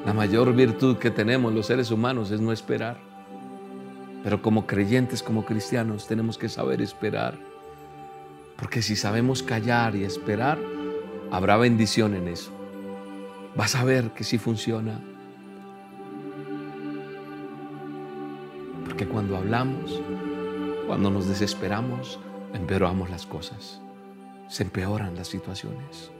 [0.05, 3.12] La mayor virtud que tenemos los seres humanos es no esperar.
[4.23, 7.37] Pero como creyentes, como cristianos, tenemos que saber esperar.
[8.57, 10.57] Porque si sabemos callar y esperar,
[11.29, 12.51] habrá bendición en eso.
[13.55, 15.01] Vas a ver que sí funciona.
[18.85, 20.01] Porque cuando hablamos,
[20.87, 22.19] cuando nos desesperamos,
[22.53, 23.81] empeoramos las cosas.
[24.47, 26.12] Se empeoran las situaciones.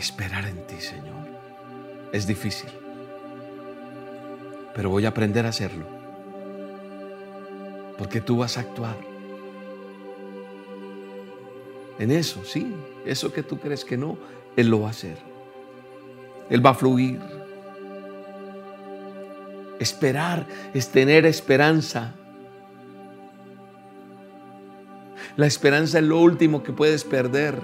[0.00, 1.26] Esperar en ti, Señor,
[2.12, 2.70] es difícil,
[4.74, 5.86] pero voy a aprender a hacerlo,
[7.96, 8.96] porque tú vas a actuar
[12.00, 12.74] En eso, sí,
[13.04, 14.16] eso que tú crees que no,
[14.56, 15.18] Él lo va a hacer.
[16.48, 17.20] Él va a fluir.
[19.78, 22.14] Esperar es tener esperanza.
[25.36, 27.60] La esperanza es lo último que puedes perder.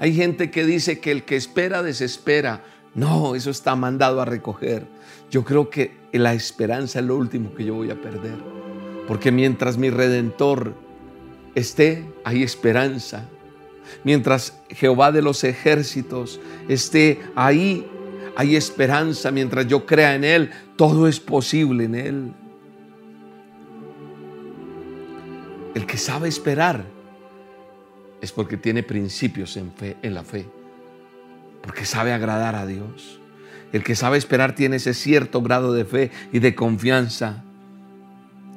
[0.00, 2.62] Hay gente que dice que el que espera desespera.
[2.94, 4.86] No, eso está mandado a recoger.
[5.30, 8.36] Yo creo que la esperanza es lo último que yo voy a perder.
[9.06, 10.74] Porque mientras mi redentor
[11.54, 13.24] esté, hay esperanza.
[14.04, 17.86] Mientras Jehová de los ejércitos esté ahí,
[18.36, 19.30] hay esperanza.
[19.30, 22.32] Mientras yo crea en Él, todo es posible en Él.
[25.74, 26.97] El que sabe esperar
[28.20, 30.46] es porque tiene principios en, fe, en la fe,
[31.62, 33.20] porque sabe agradar a Dios.
[33.72, 37.44] El que sabe esperar tiene ese cierto grado de fe y de confianza.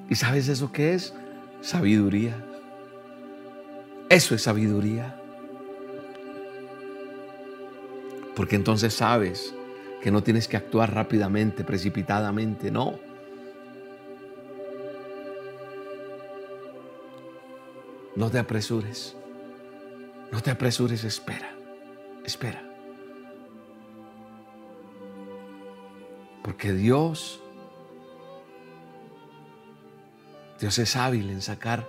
[0.09, 1.14] ¿Y sabes eso qué es?
[1.62, 2.36] Sabiduría.
[4.09, 5.18] Eso es sabiduría.
[8.36, 9.53] Porque entonces sabes
[10.01, 12.99] que no tienes que actuar rápidamente, precipitadamente, no.
[18.16, 19.16] No te apresures.
[20.32, 21.53] No te apresures, espera.
[22.25, 22.61] Espera.
[26.43, 27.41] Porque Dios,
[30.59, 31.88] Dios es hábil en sacar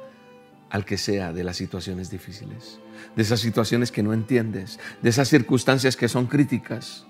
[0.71, 2.79] al que sea de las situaciones difíciles,
[3.15, 7.07] de esas situaciones que no entiendes, de esas circunstancias que son críticas.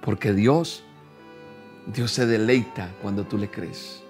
[0.00, 0.84] Porque Dios,
[1.92, 4.02] Dios se deleita cuando tú le crees.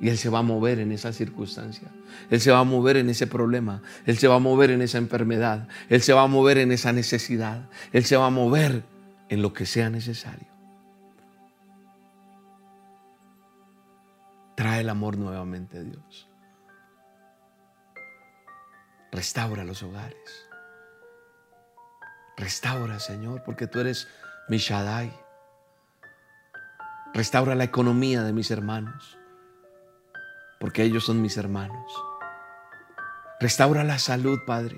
[0.00, 1.88] Y Él se va a mover en esa circunstancia.
[2.30, 3.82] Él se va a mover en ese problema.
[4.06, 5.68] Él se va a mover en esa enfermedad.
[5.90, 7.68] Él se va a mover en esa necesidad.
[7.92, 8.82] Él se va a mover
[9.28, 10.48] en lo que sea necesario.
[14.56, 16.28] Trae el amor nuevamente a Dios.
[19.12, 20.48] Restaura los hogares.
[22.38, 24.08] Restaura, Señor, porque tú eres
[24.48, 25.12] mi Shaddai.
[27.12, 29.19] Restaura la economía de mis hermanos
[30.60, 31.90] porque ellos son mis hermanos.
[33.40, 34.76] Restaura la salud, Padre.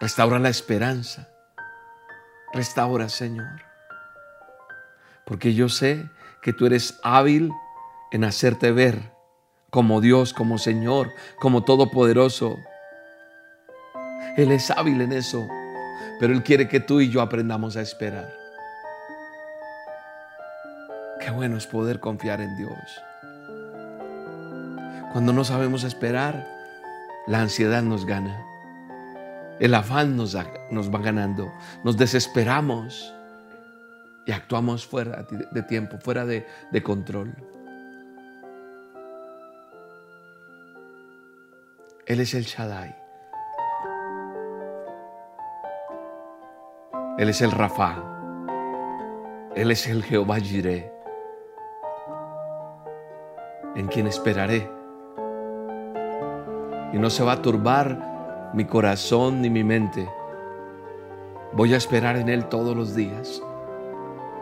[0.00, 1.28] Restaura la esperanza.
[2.52, 3.62] Restaura, Señor.
[5.24, 6.10] Porque yo sé
[6.42, 7.52] que tú eres hábil
[8.10, 9.12] en hacerte ver
[9.70, 12.56] como Dios, como Señor, como Todopoderoso.
[14.36, 15.46] Él es hábil en eso,
[16.18, 18.34] pero Él quiere que tú y yo aprendamos a esperar.
[21.20, 23.02] Qué bueno es poder confiar en Dios.
[25.18, 26.46] Cuando no sabemos esperar,
[27.26, 28.46] la ansiedad nos gana.
[29.58, 31.52] El afán nos, va ganando.
[31.82, 33.12] Nos desesperamos
[34.26, 37.34] y actuamos fuera de tiempo, fuera de, de control.
[42.06, 42.94] Él es el Shaddai.
[47.18, 48.04] Él es el Rafa.
[49.56, 50.92] Él es el Jehová Jireh,
[53.74, 54.77] en quien esperaré
[56.92, 60.08] y no se va a turbar mi corazón ni mi mente.
[61.52, 63.42] Voy a esperar en Él todos los días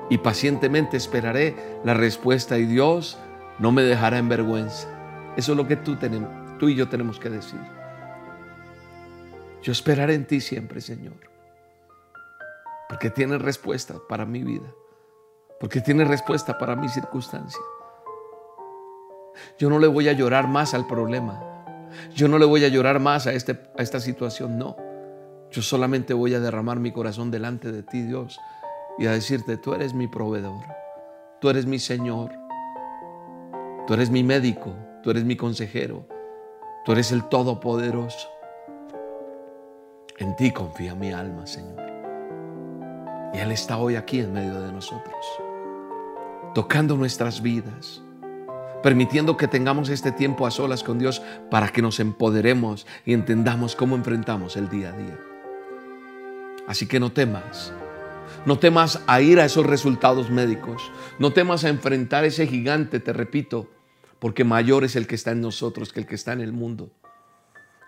[0.09, 3.19] y pacientemente esperaré la respuesta y Dios
[3.59, 4.89] no me dejará en vergüenza.
[5.37, 7.61] Eso es lo que tú, tenemos, tú y yo tenemos que decir.
[9.63, 11.17] Yo esperaré en ti siempre, Señor,
[12.89, 14.73] porque tienes respuesta para mi vida,
[15.59, 17.61] porque tienes respuesta para mi circunstancia.
[19.59, 21.56] Yo no le voy a llorar más al problema.
[22.15, 24.77] Yo no le voy a llorar más a, este, a esta situación, no.
[25.51, 28.39] Yo solamente voy a derramar mi corazón delante de ti, Dios,
[28.99, 30.65] y a decirte, tú eres mi proveedor,
[31.41, 32.33] tú eres mi Señor,
[33.87, 36.07] tú eres mi médico, tú eres mi consejero,
[36.85, 38.29] tú eres el Todopoderoso.
[40.19, 41.85] En ti confía mi alma, Señor.
[43.35, 45.27] Y Él está hoy aquí en medio de nosotros,
[46.55, 48.03] tocando nuestras vidas
[48.83, 53.77] permitiendo que tengamos este tiempo a solas con Dios para que nos empoderemos y entendamos
[53.77, 55.19] cómo enfrentamos el día a día.
[56.67, 57.73] Así que no temas,
[58.45, 63.13] no temas a ir a esos resultados médicos, no temas a enfrentar ese gigante, te
[63.13, 63.71] repito,
[64.19, 66.91] porque mayor es el que está en nosotros que el que está en el mundo.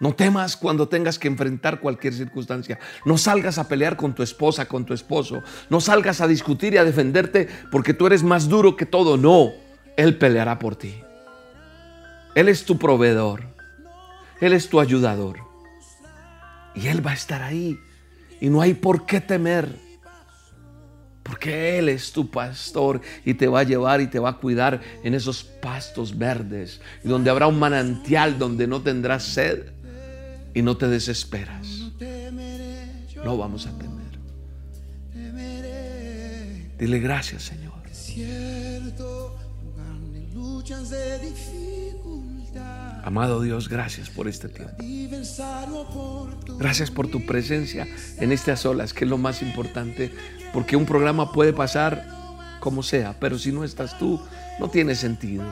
[0.00, 2.78] No temas cuando tengas que enfrentar cualquier circunstancia.
[3.04, 5.42] No salgas a pelear con tu esposa, con tu esposo.
[5.70, 9.16] No salgas a discutir y a defenderte porque tú eres más duro que todo.
[9.16, 9.52] No.
[9.98, 10.94] Él peleará por ti.
[12.36, 13.42] Él es tu proveedor.
[14.40, 15.40] Él es tu ayudador.
[16.76, 17.76] Y Él va a estar ahí.
[18.40, 19.74] Y no hay por qué temer.
[21.24, 24.80] Porque Él es tu pastor y te va a llevar y te va a cuidar
[25.02, 26.80] en esos pastos verdes.
[27.02, 29.72] Y donde habrá un manantial donde no tendrás sed.
[30.54, 31.66] y no te desesperas.
[33.24, 33.98] No vamos a temer.
[36.78, 37.78] Dile gracias, Señor.
[43.04, 44.74] Amado Dios, gracias por este tiempo.
[46.58, 47.86] Gracias por tu presencia
[48.18, 50.12] en estas olas, que es lo más importante,
[50.52, 52.06] porque un programa puede pasar
[52.60, 54.20] como sea, pero si no estás tú,
[54.58, 55.44] no tiene sentido.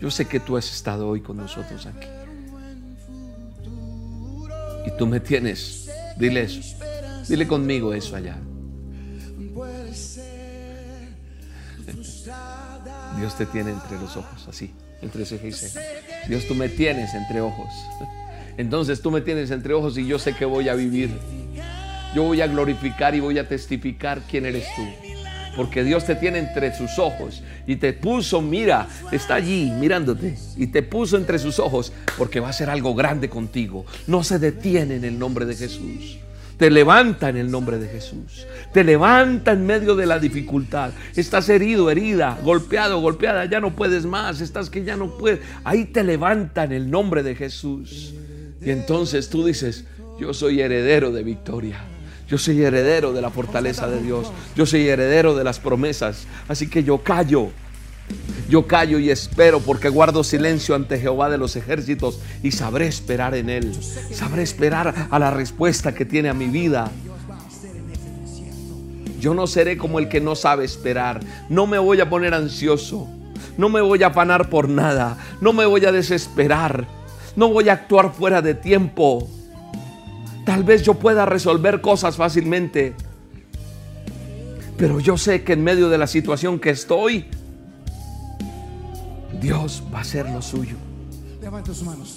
[0.00, 2.08] Yo sé que tú has estado hoy con nosotros aquí.
[4.86, 5.88] Y tú me tienes.
[6.18, 6.76] Dile eso.
[7.28, 8.36] Dile conmigo eso allá.
[13.18, 15.80] Dios te tiene entre los ojos, así, entre ceja y ceja.
[16.28, 17.68] Dios, tú me tienes entre ojos.
[18.56, 21.10] Entonces tú me tienes entre ojos y yo sé que voy a vivir.
[22.14, 24.82] Yo voy a glorificar y voy a testificar quién eres tú.
[25.56, 30.68] Porque Dios te tiene entre sus ojos y te puso, mira, está allí mirándote y
[30.68, 33.84] te puso entre sus ojos porque va a hacer algo grande contigo.
[34.06, 36.18] No se detiene en el nombre de Jesús.
[36.56, 38.46] Te levanta en el nombre de Jesús.
[38.72, 40.92] Te levanta en medio de la dificultad.
[41.16, 43.44] Estás herido, herida, golpeado, golpeada.
[43.46, 44.40] Ya no puedes más.
[44.40, 45.40] Estás que ya no puedes.
[45.64, 48.14] Ahí te levanta en el nombre de Jesús.
[48.60, 49.84] Y entonces tú dices,
[50.18, 51.84] yo soy heredero de victoria.
[52.28, 54.30] Yo soy heredero de la fortaleza de Dios.
[54.56, 56.26] Yo soy heredero de las promesas.
[56.48, 57.50] Así que yo callo.
[58.48, 63.34] Yo callo y espero porque guardo silencio ante Jehová de los ejércitos y sabré esperar
[63.34, 63.74] en Él.
[64.12, 66.90] Sabré esperar a la respuesta que tiene a mi vida.
[69.18, 71.20] Yo no seré como el que no sabe esperar.
[71.48, 73.08] No me voy a poner ansioso.
[73.56, 75.16] No me voy a afanar por nada.
[75.40, 76.86] No me voy a desesperar.
[77.34, 79.26] No voy a actuar fuera de tiempo.
[80.44, 82.94] Tal vez yo pueda resolver cosas fácilmente.
[84.76, 87.26] Pero yo sé que en medio de la situación que estoy,
[89.44, 90.76] Dios va a hacer lo suyo.
[91.42, 92.16] Levanta tus manos.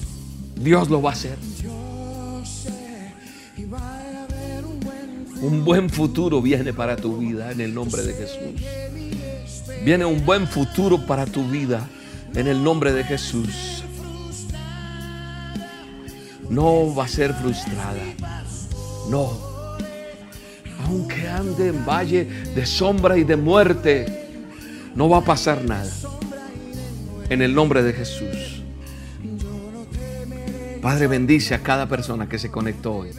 [0.55, 1.37] Dios lo va a hacer.
[5.41, 8.61] Un buen futuro viene para tu vida en el nombre de Jesús.
[9.83, 11.85] Viene un buen futuro para tu vida
[12.33, 13.83] en el nombre de Jesús.
[16.49, 18.05] No va a ser frustrada.
[19.09, 19.33] No.
[20.85, 22.23] Aunque ande en valle
[22.55, 24.29] de sombra y de muerte,
[24.95, 25.91] no va a pasar nada.
[27.29, 28.63] En el nombre de Jesús.
[30.81, 33.09] Padre, bendice a cada persona que se conectó hoy.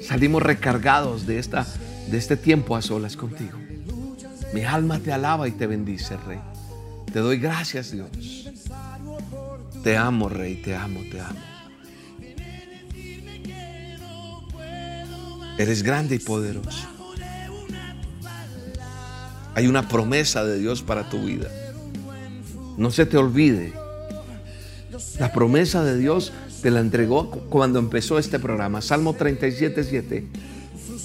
[0.00, 1.66] Salimos recargados de, esta,
[2.08, 3.58] de este tiempo a solas contigo.
[4.54, 6.38] Mi alma te alaba y te bendice, Rey.
[7.12, 8.10] Te doy gracias, Dios.
[9.82, 11.40] Te amo, Rey, te amo, te amo.
[15.58, 16.86] Eres grande y poderoso.
[19.54, 21.48] Hay una promesa de Dios para tu vida.
[22.76, 23.72] No se te olvide.
[25.18, 28.80] La promesa de Dios te la entregó cu- cuando empezó este programa.
[28.82, 30.26] Salmo 37, 7.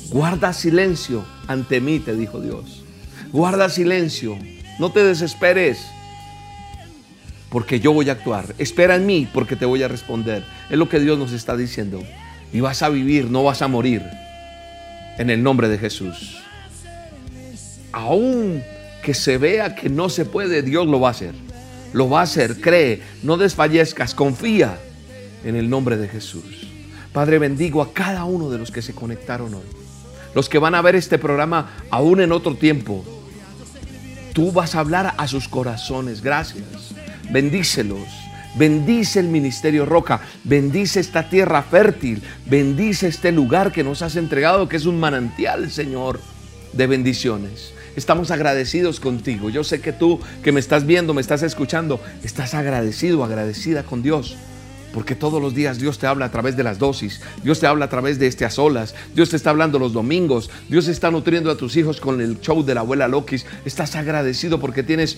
[0.09, 2.83] Guarda silencio ante mí, te dijo Dios.
[3.31, 4.37] Guarda silencio.
[4.79, 5.79] No te desesperes.
[7.49, 8.55] Porque yo voy a actuar.
[8.57, 10.43] Espera en mí porque te voy a responder.
[10.69, 12.01] Es lo que Dios nos está diciendo.
[12.53, 14.01] Y vas a vivir, no vas a morir.
[15.17, 16.37] En el nombre de Jesús.
[17.91, 18.63] Aún
[19.03, 21.33] que se vea que no se puede, Dios lo va a hacer.
[21.93, 24.79] Lo va a hacer, cree, no desfallezcas, confía
[25.43, 26.67] en el nombre de Jesús.
[27.13, 29.65] Padre, bendigo a cada uno de los que se conectaron hoy.
[30.33, 33.03] Los que van a ver este programa aún en otro tiempo.
[34.33, 36.21] Tú vas a hablar a sus corazones.
[36.21, 36.95] Gracias.
[37.29, 38.07] Bendícelos.
[38.55, 40.21] Bendice el ministerio Roca.
[40.45, 42.23] Bendice esta tierra fértil.
[42.45, 46.21] Bendice este lugar que nos has entregado, que es un manantial, Señor,
[46.71, 47.73] de bendiciones.
[47.95, 49.49] Estamos agradecidos contigo.
[49.49, 54.01] Yo sé que tú que me estás viendo, me estás escuchando, estás agradecido, agradecida con
[54.01, 54.37] Dios.
[54.93, 57.85] Porque todos los días Dios te habla a través de las dosis, Dios te habla
[57.85, 61.49] a través de este a solas, Dios te está hablando los domingos, Dios está nutriendo
[61.49, 63.45] a tus hijos con el show de la abuela Lokis.
[63.63, 65.17] Estás agradecido porque tienes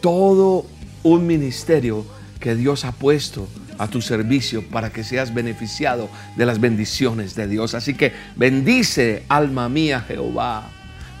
[0.00, 0.64] todo
[1.02, 2.06] un ministerio
[2.38, 3.46] que Dios ha puesto
[3.78, 7.74] a tu servicio para que seas beneficiado de las bendiciones de Dios.
[7.74, 10.70] Así que bendice, alma mía, Jehová.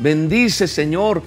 [0.00, 1.22] Bendice, Señor,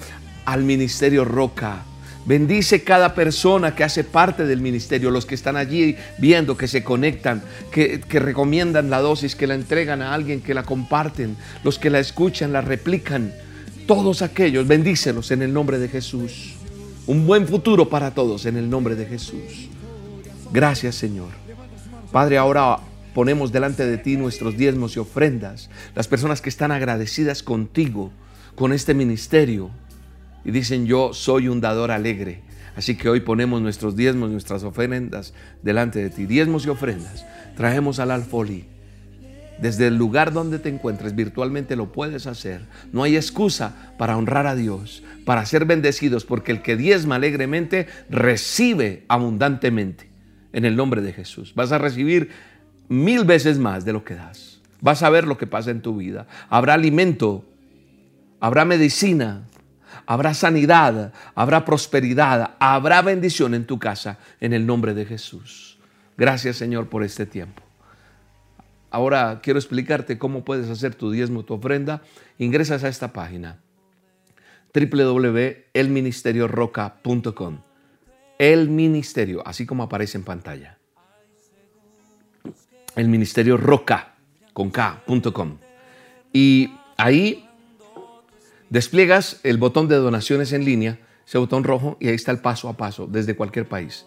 [0.45, 1.83] al ministerio Roca.
[2.25, 6.83] Bendice cada persona que hace parte del ministerio, los que están allí viendo, que se
[6.83, 11.77] conectan, que, que recomiendan la dosis, que la entregan a alguien, que la comparten, los
[11.77, 13.33] que la escuchan, la replican.
[13.85, 16.53] Todos aquellos, bendícelos en el nombre de Jesús.
[17.05, 19.69] Un buen futuro para todos en el nombre de Jesús.
[20.51, 21.29] Gracias, Señor.
[22.11, 22.79] Padre, ahora
[23.13, 28.11] ponemos delante de ti nuestros diezmos y ofrendas, las personas que están agradecidas contigo,
[28.55, 29.71] con este ministerio,
[30.45, 32.41] y dicen, yo soy un dador alegre.
[32.75, 36.25] Así que hoy ponemos nuestros diezmos, nuestras ofrendas delante de ti.
[36.25, 37.25] Diezmos y ofrendas.
[37.55, 38.65] Traemos al alfolí.
[39.61, 42.61] Desde el lugar donde te encuentres virtualmente lo puedes hacer.
[42.91, 47.87] No hay excusa para honrar a Dios, para ser bendecidos, porque el que diezma alegremente
[48.09, 50.09] recibe abundantemente
[50.51, 51.53] en el nombre de Jesús.
[51.55, 52.29] Vas a recibir
[52.89, 54.59] mil veces más de lo que das.
[54.81, 56.27] Vas a ver lo que pasa en tu vida.
[56.49, 57.45] Habrá alimento,
[58.43, 59.47] habrá medicina,
[60.05, 65.79] habrá sanidad, habrá prosperidad, habrá bendición en tu casa en el nombre de Jesús.
[66.17, 67.63] Gracias Señor por este tiempo.
[68.91, 72.01] Ahora quiero explicarte cómo puedes hacer tu diezmo, tu ofrenda.
[72.37, 73.61] Ingresas a esta página
[74.73, 77.61] www.elministerioroca.com.
[78.39, 80.77] El ministerio, así como aparece en pantalla.
[82.97, 84.15] El ministerio roca
[84.51, 85.59] con K.com.
[86.33, 87.47] Y ahí
[88.73, 90.97] despliegas el botón de donaciones en línea,
[91.27, 94.03] ese botón rojo, y ahí está el paso a paso desde cualquier país.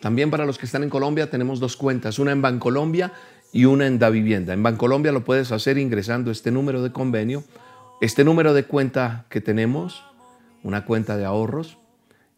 [0.00, 3.12] También para los que están en Colombia tenemos dos cuentas, una en Bancolombia
[3.52, 4.54] y una en Davivienda.
[4.54, 7.44] En Bancolombia lo puedes hacer ingresando este número de convenio,
[8.00, 10.02] este número de cuenta que tenemos,
[10.64, 11.78] una cuenta de ahorros,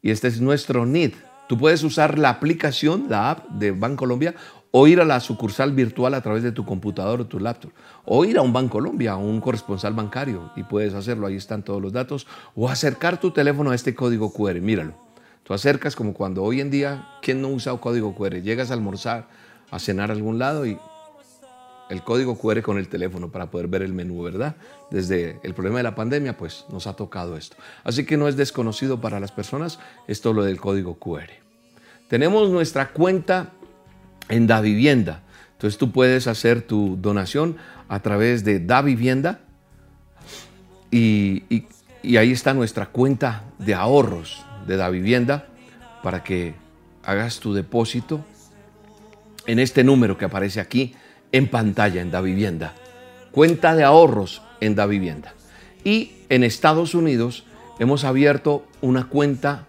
[0.02, 1.14] y este es nuestro NID.
[1.48, 4.34] Tú puedes usar la aplicación, la app de Bancolombia,
[4.76, 7.70] o ir a la sucursal virtual a través de tu computador o tu laptop,
[8.04, 11.80] o ir a un Bancolombia, a un corresponsal bancario, y puedes hacerlo, ahí están todos
[11.80, 14.94] los datos, o acercar tu teléfono a este código QR, míralo.
[15.44, 18.42] Tú acercas como cuando hoy en día, ¿quién no usa un código QR?
[18.42, 19.28] Llegas a almorzar,
[19.70, 20.76] a cenar a algún lado y
[21.88, 24.56] el código QR con el teléfono para poder ver el menú, ¿verdad?
[24.90, 27.56] Desde el problema de la pandemia, pues nos ha tocado esto.
[27.84, 31.30] Así que no es desconocido para las personas esto lo del código QR.
[32.08, 33.52] Tenemos nuestra cuenta
[34.28, 35.22] en Da Vivienda.
[35.52, 37.56] Entonces tú puedes hacer tu donación
[37.88, 39.40] a través de Da Vivienda
[40.90, 41.42] y,
[42.02, 45.46] y ahí está nuestra cuenta de ahorros de Da Vivienda
[46.02, 46.54] para que
[47.02, 48.24] hagas tu depósito
[49.46, 50.94] en este número que aparece aquí
[51.32, 52.74] en pantalla en Da Vivienda.
[53.30, 55.34] Cuenta de ahorros en Da Vivienda.
[55.82, 57.44] Y en Estados Unidos
[57.78, 59.66] hemos abierto una cuenta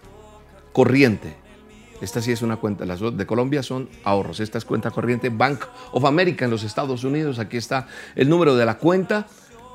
[0.71, 1.35] corriente.
[2.01, 4.39] Esta sí es una cuenta, las de Colombia son ahorros.
[4.39, 7.39] Esta es cuenta corriente Bank of America en los Estados Unidos.
[7.39, 9.27] Aquí está el número de la cuenta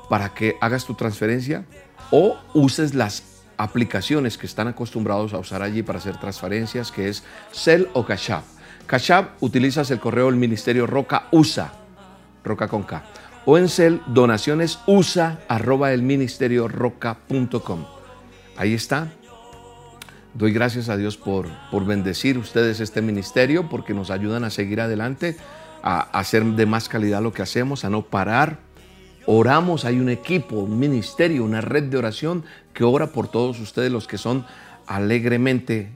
[0.09, 1.65] para que hagas tu transferencia
[2.11, 3.23] o uses las
[3.57, 8.31] aplicaciones que están acostumbrados a usar allí para hacer transferencias, que es Cell o Cash
[8.31, 8.43] App.
[8.87, 11.81] Cash App utilizas el correo del Ministerio Roca USA
[12.43, 13.03] Roca con K.
[13.45, 17.85] O en cel donaciones usa arroba el ministerio roca.com.
[18.57, 19.11] Ahí está.
[20.33, 24.79] Doy gracias a Dios por, por bendecir ustedes este ministerio, porque nos ayudan a seguir
[24.79, 25.35] adelante,
[25.83, 28.59] a, a hacer de más calidad lo que hacemos, a no parar.
[29.25, 33.91] Oramos, hay un equipo, un ministerio, una red de oración que ora por todos ustedes
[33.91, 34.45] los que son
[34.87, 35.91] alegremente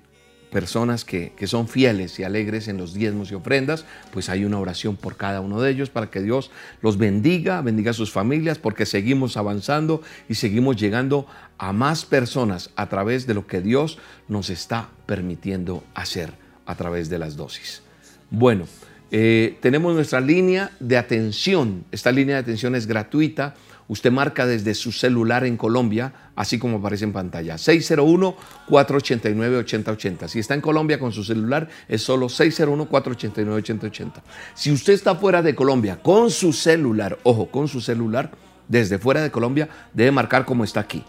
[0.56, 3.84] personas que, son fieles y alegres en los diezmos y ofrendas,
[4.14, 6.50] pues hay una oración por cada uno de ellos para que Dios
[6.82, 11.28] los bendiga, bendiga a sus familias, porque seguimos avanzando y seguimos llegando
[11.58, 13.98] a más personas a través de lo que Dios
[14.30, 16.32] nos está permitiendo hacer
[16.66, 17.82] a través de las dosis.
[18.30, 18.66] Bueno,
[19.12, 21.84] eh, tenemos nuestra línea de atención.
[21.92, 23.56] Esta línea de atención es gratuita
[23.88, 27.54] Usted marca desde su celular en Colombia, así como aparece en pantalla.
[27.56, 30.28] 601-489-8080.
[30.28, 34.24] Si está en Colombia con su celular, es solo 601-489-8080.
[34.56, 38.32] Si usted está fuera de Colombia con su celular, ojo, con su celular,
[38.68, 41.04] desde fuera de Colombia, debe marcar como está aquí.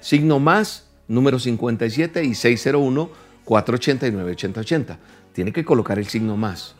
[0.00, 4.96] Signo más, número 57 y 601-489-8080.
[5.34, 6.76] Tiene que colocar el signo más.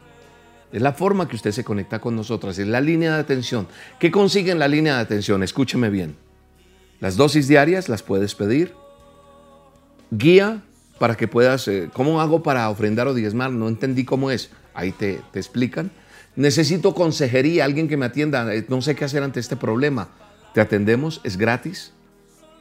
[0.72, 3.66] Es la forma que usted se conecta con nosotras, es la línea de atención.
[3.98, 5.42] ¿Qué consigue en la línea de atención?
[5.42, 6.16] Escúcheme bien.
[7.00, 8.74] Las dosis diarias las puedes pedir.
[10.10, 10.62] Guía
[10.98, 13.50] para que puedas, eh, ¿cómo hago para ofrendar o diezmar?
[13.50, 14.50] No entendí cómo es.
[14.74, 15.90] Ahí te, te explican.
[16.36, 18.54] Necesito consejería, alguien que me atienda.
[18.54, 20.08] Eh, no sé qué hacer ante este problema.
[20.54, 21.92] Te atendemos, es gratis.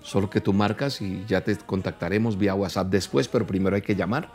[0.02, 3.96] Solo que tú marcas y ya te contactaremos vía WhatsApp después, pero primero hay que
[3.96, 4.32] llamar.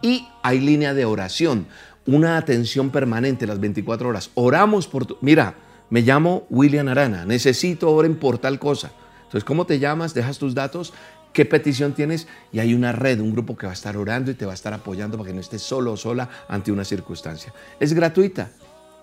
[0.00, 1.66] Y hay línea de oración
[2.08, 4.30] una atención permanente las 24 horas.
[4.32, 5.18] Oramos por tu...
[5.20, 5.54] Mira,
[5.90, 8.92] me llamo William Arana, necesito oren por tal cosa.
[9.18, 10.14] Entonces, ¿cómo te llamas?
[10.14, 10.94] Dejas tus datos,
[11.34, 14.34] qué petición tienes y hay una red, un grupo que va a estar orando y
[14.34, 17.52] te va a estar apoyando para que no estés solo o sola ante una circunstancia.
[17.78, 18.52] Es gratuita,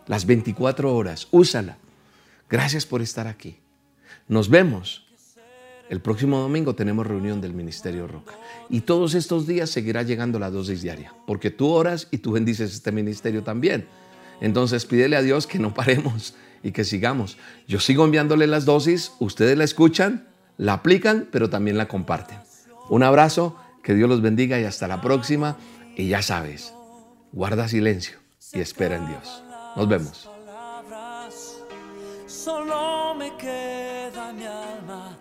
[0.08, 1.78] las 24 horas, úsala.
[2.50, 3.60] Gracias por estar aquí.
[4.28, 5.05] Nos vemos
[5.90, 8.34] el próximo domingo tenemos reunión del Ministerio Roca.
[8.70, 12.74] Y todos estos días seguirá llegando la dosis diaria, porque tú oras y tú bendices
[12.74, 13.88] este ministerio también.
[14.42, 17.38] Entonces pídele a Dios que no paremos y que sigamos.
[17.68, 20.28] Yo sigo enviándole las dosis, ustedes la escuchan,
[20.58, 22.40] la aplican, pero también la comparten.
[22.90, 25.58] Un abrazo, Que Dios los bendiga y hasta la próxima.
[25.96, 26.74] Y ya sabes,
[27.32, 28.18] guarda silencio
[28.52, 29.44] y espera en Dios.
[29.76, 30.28] Nos vemos.
[32.26, 35.16] solo me queda mi alma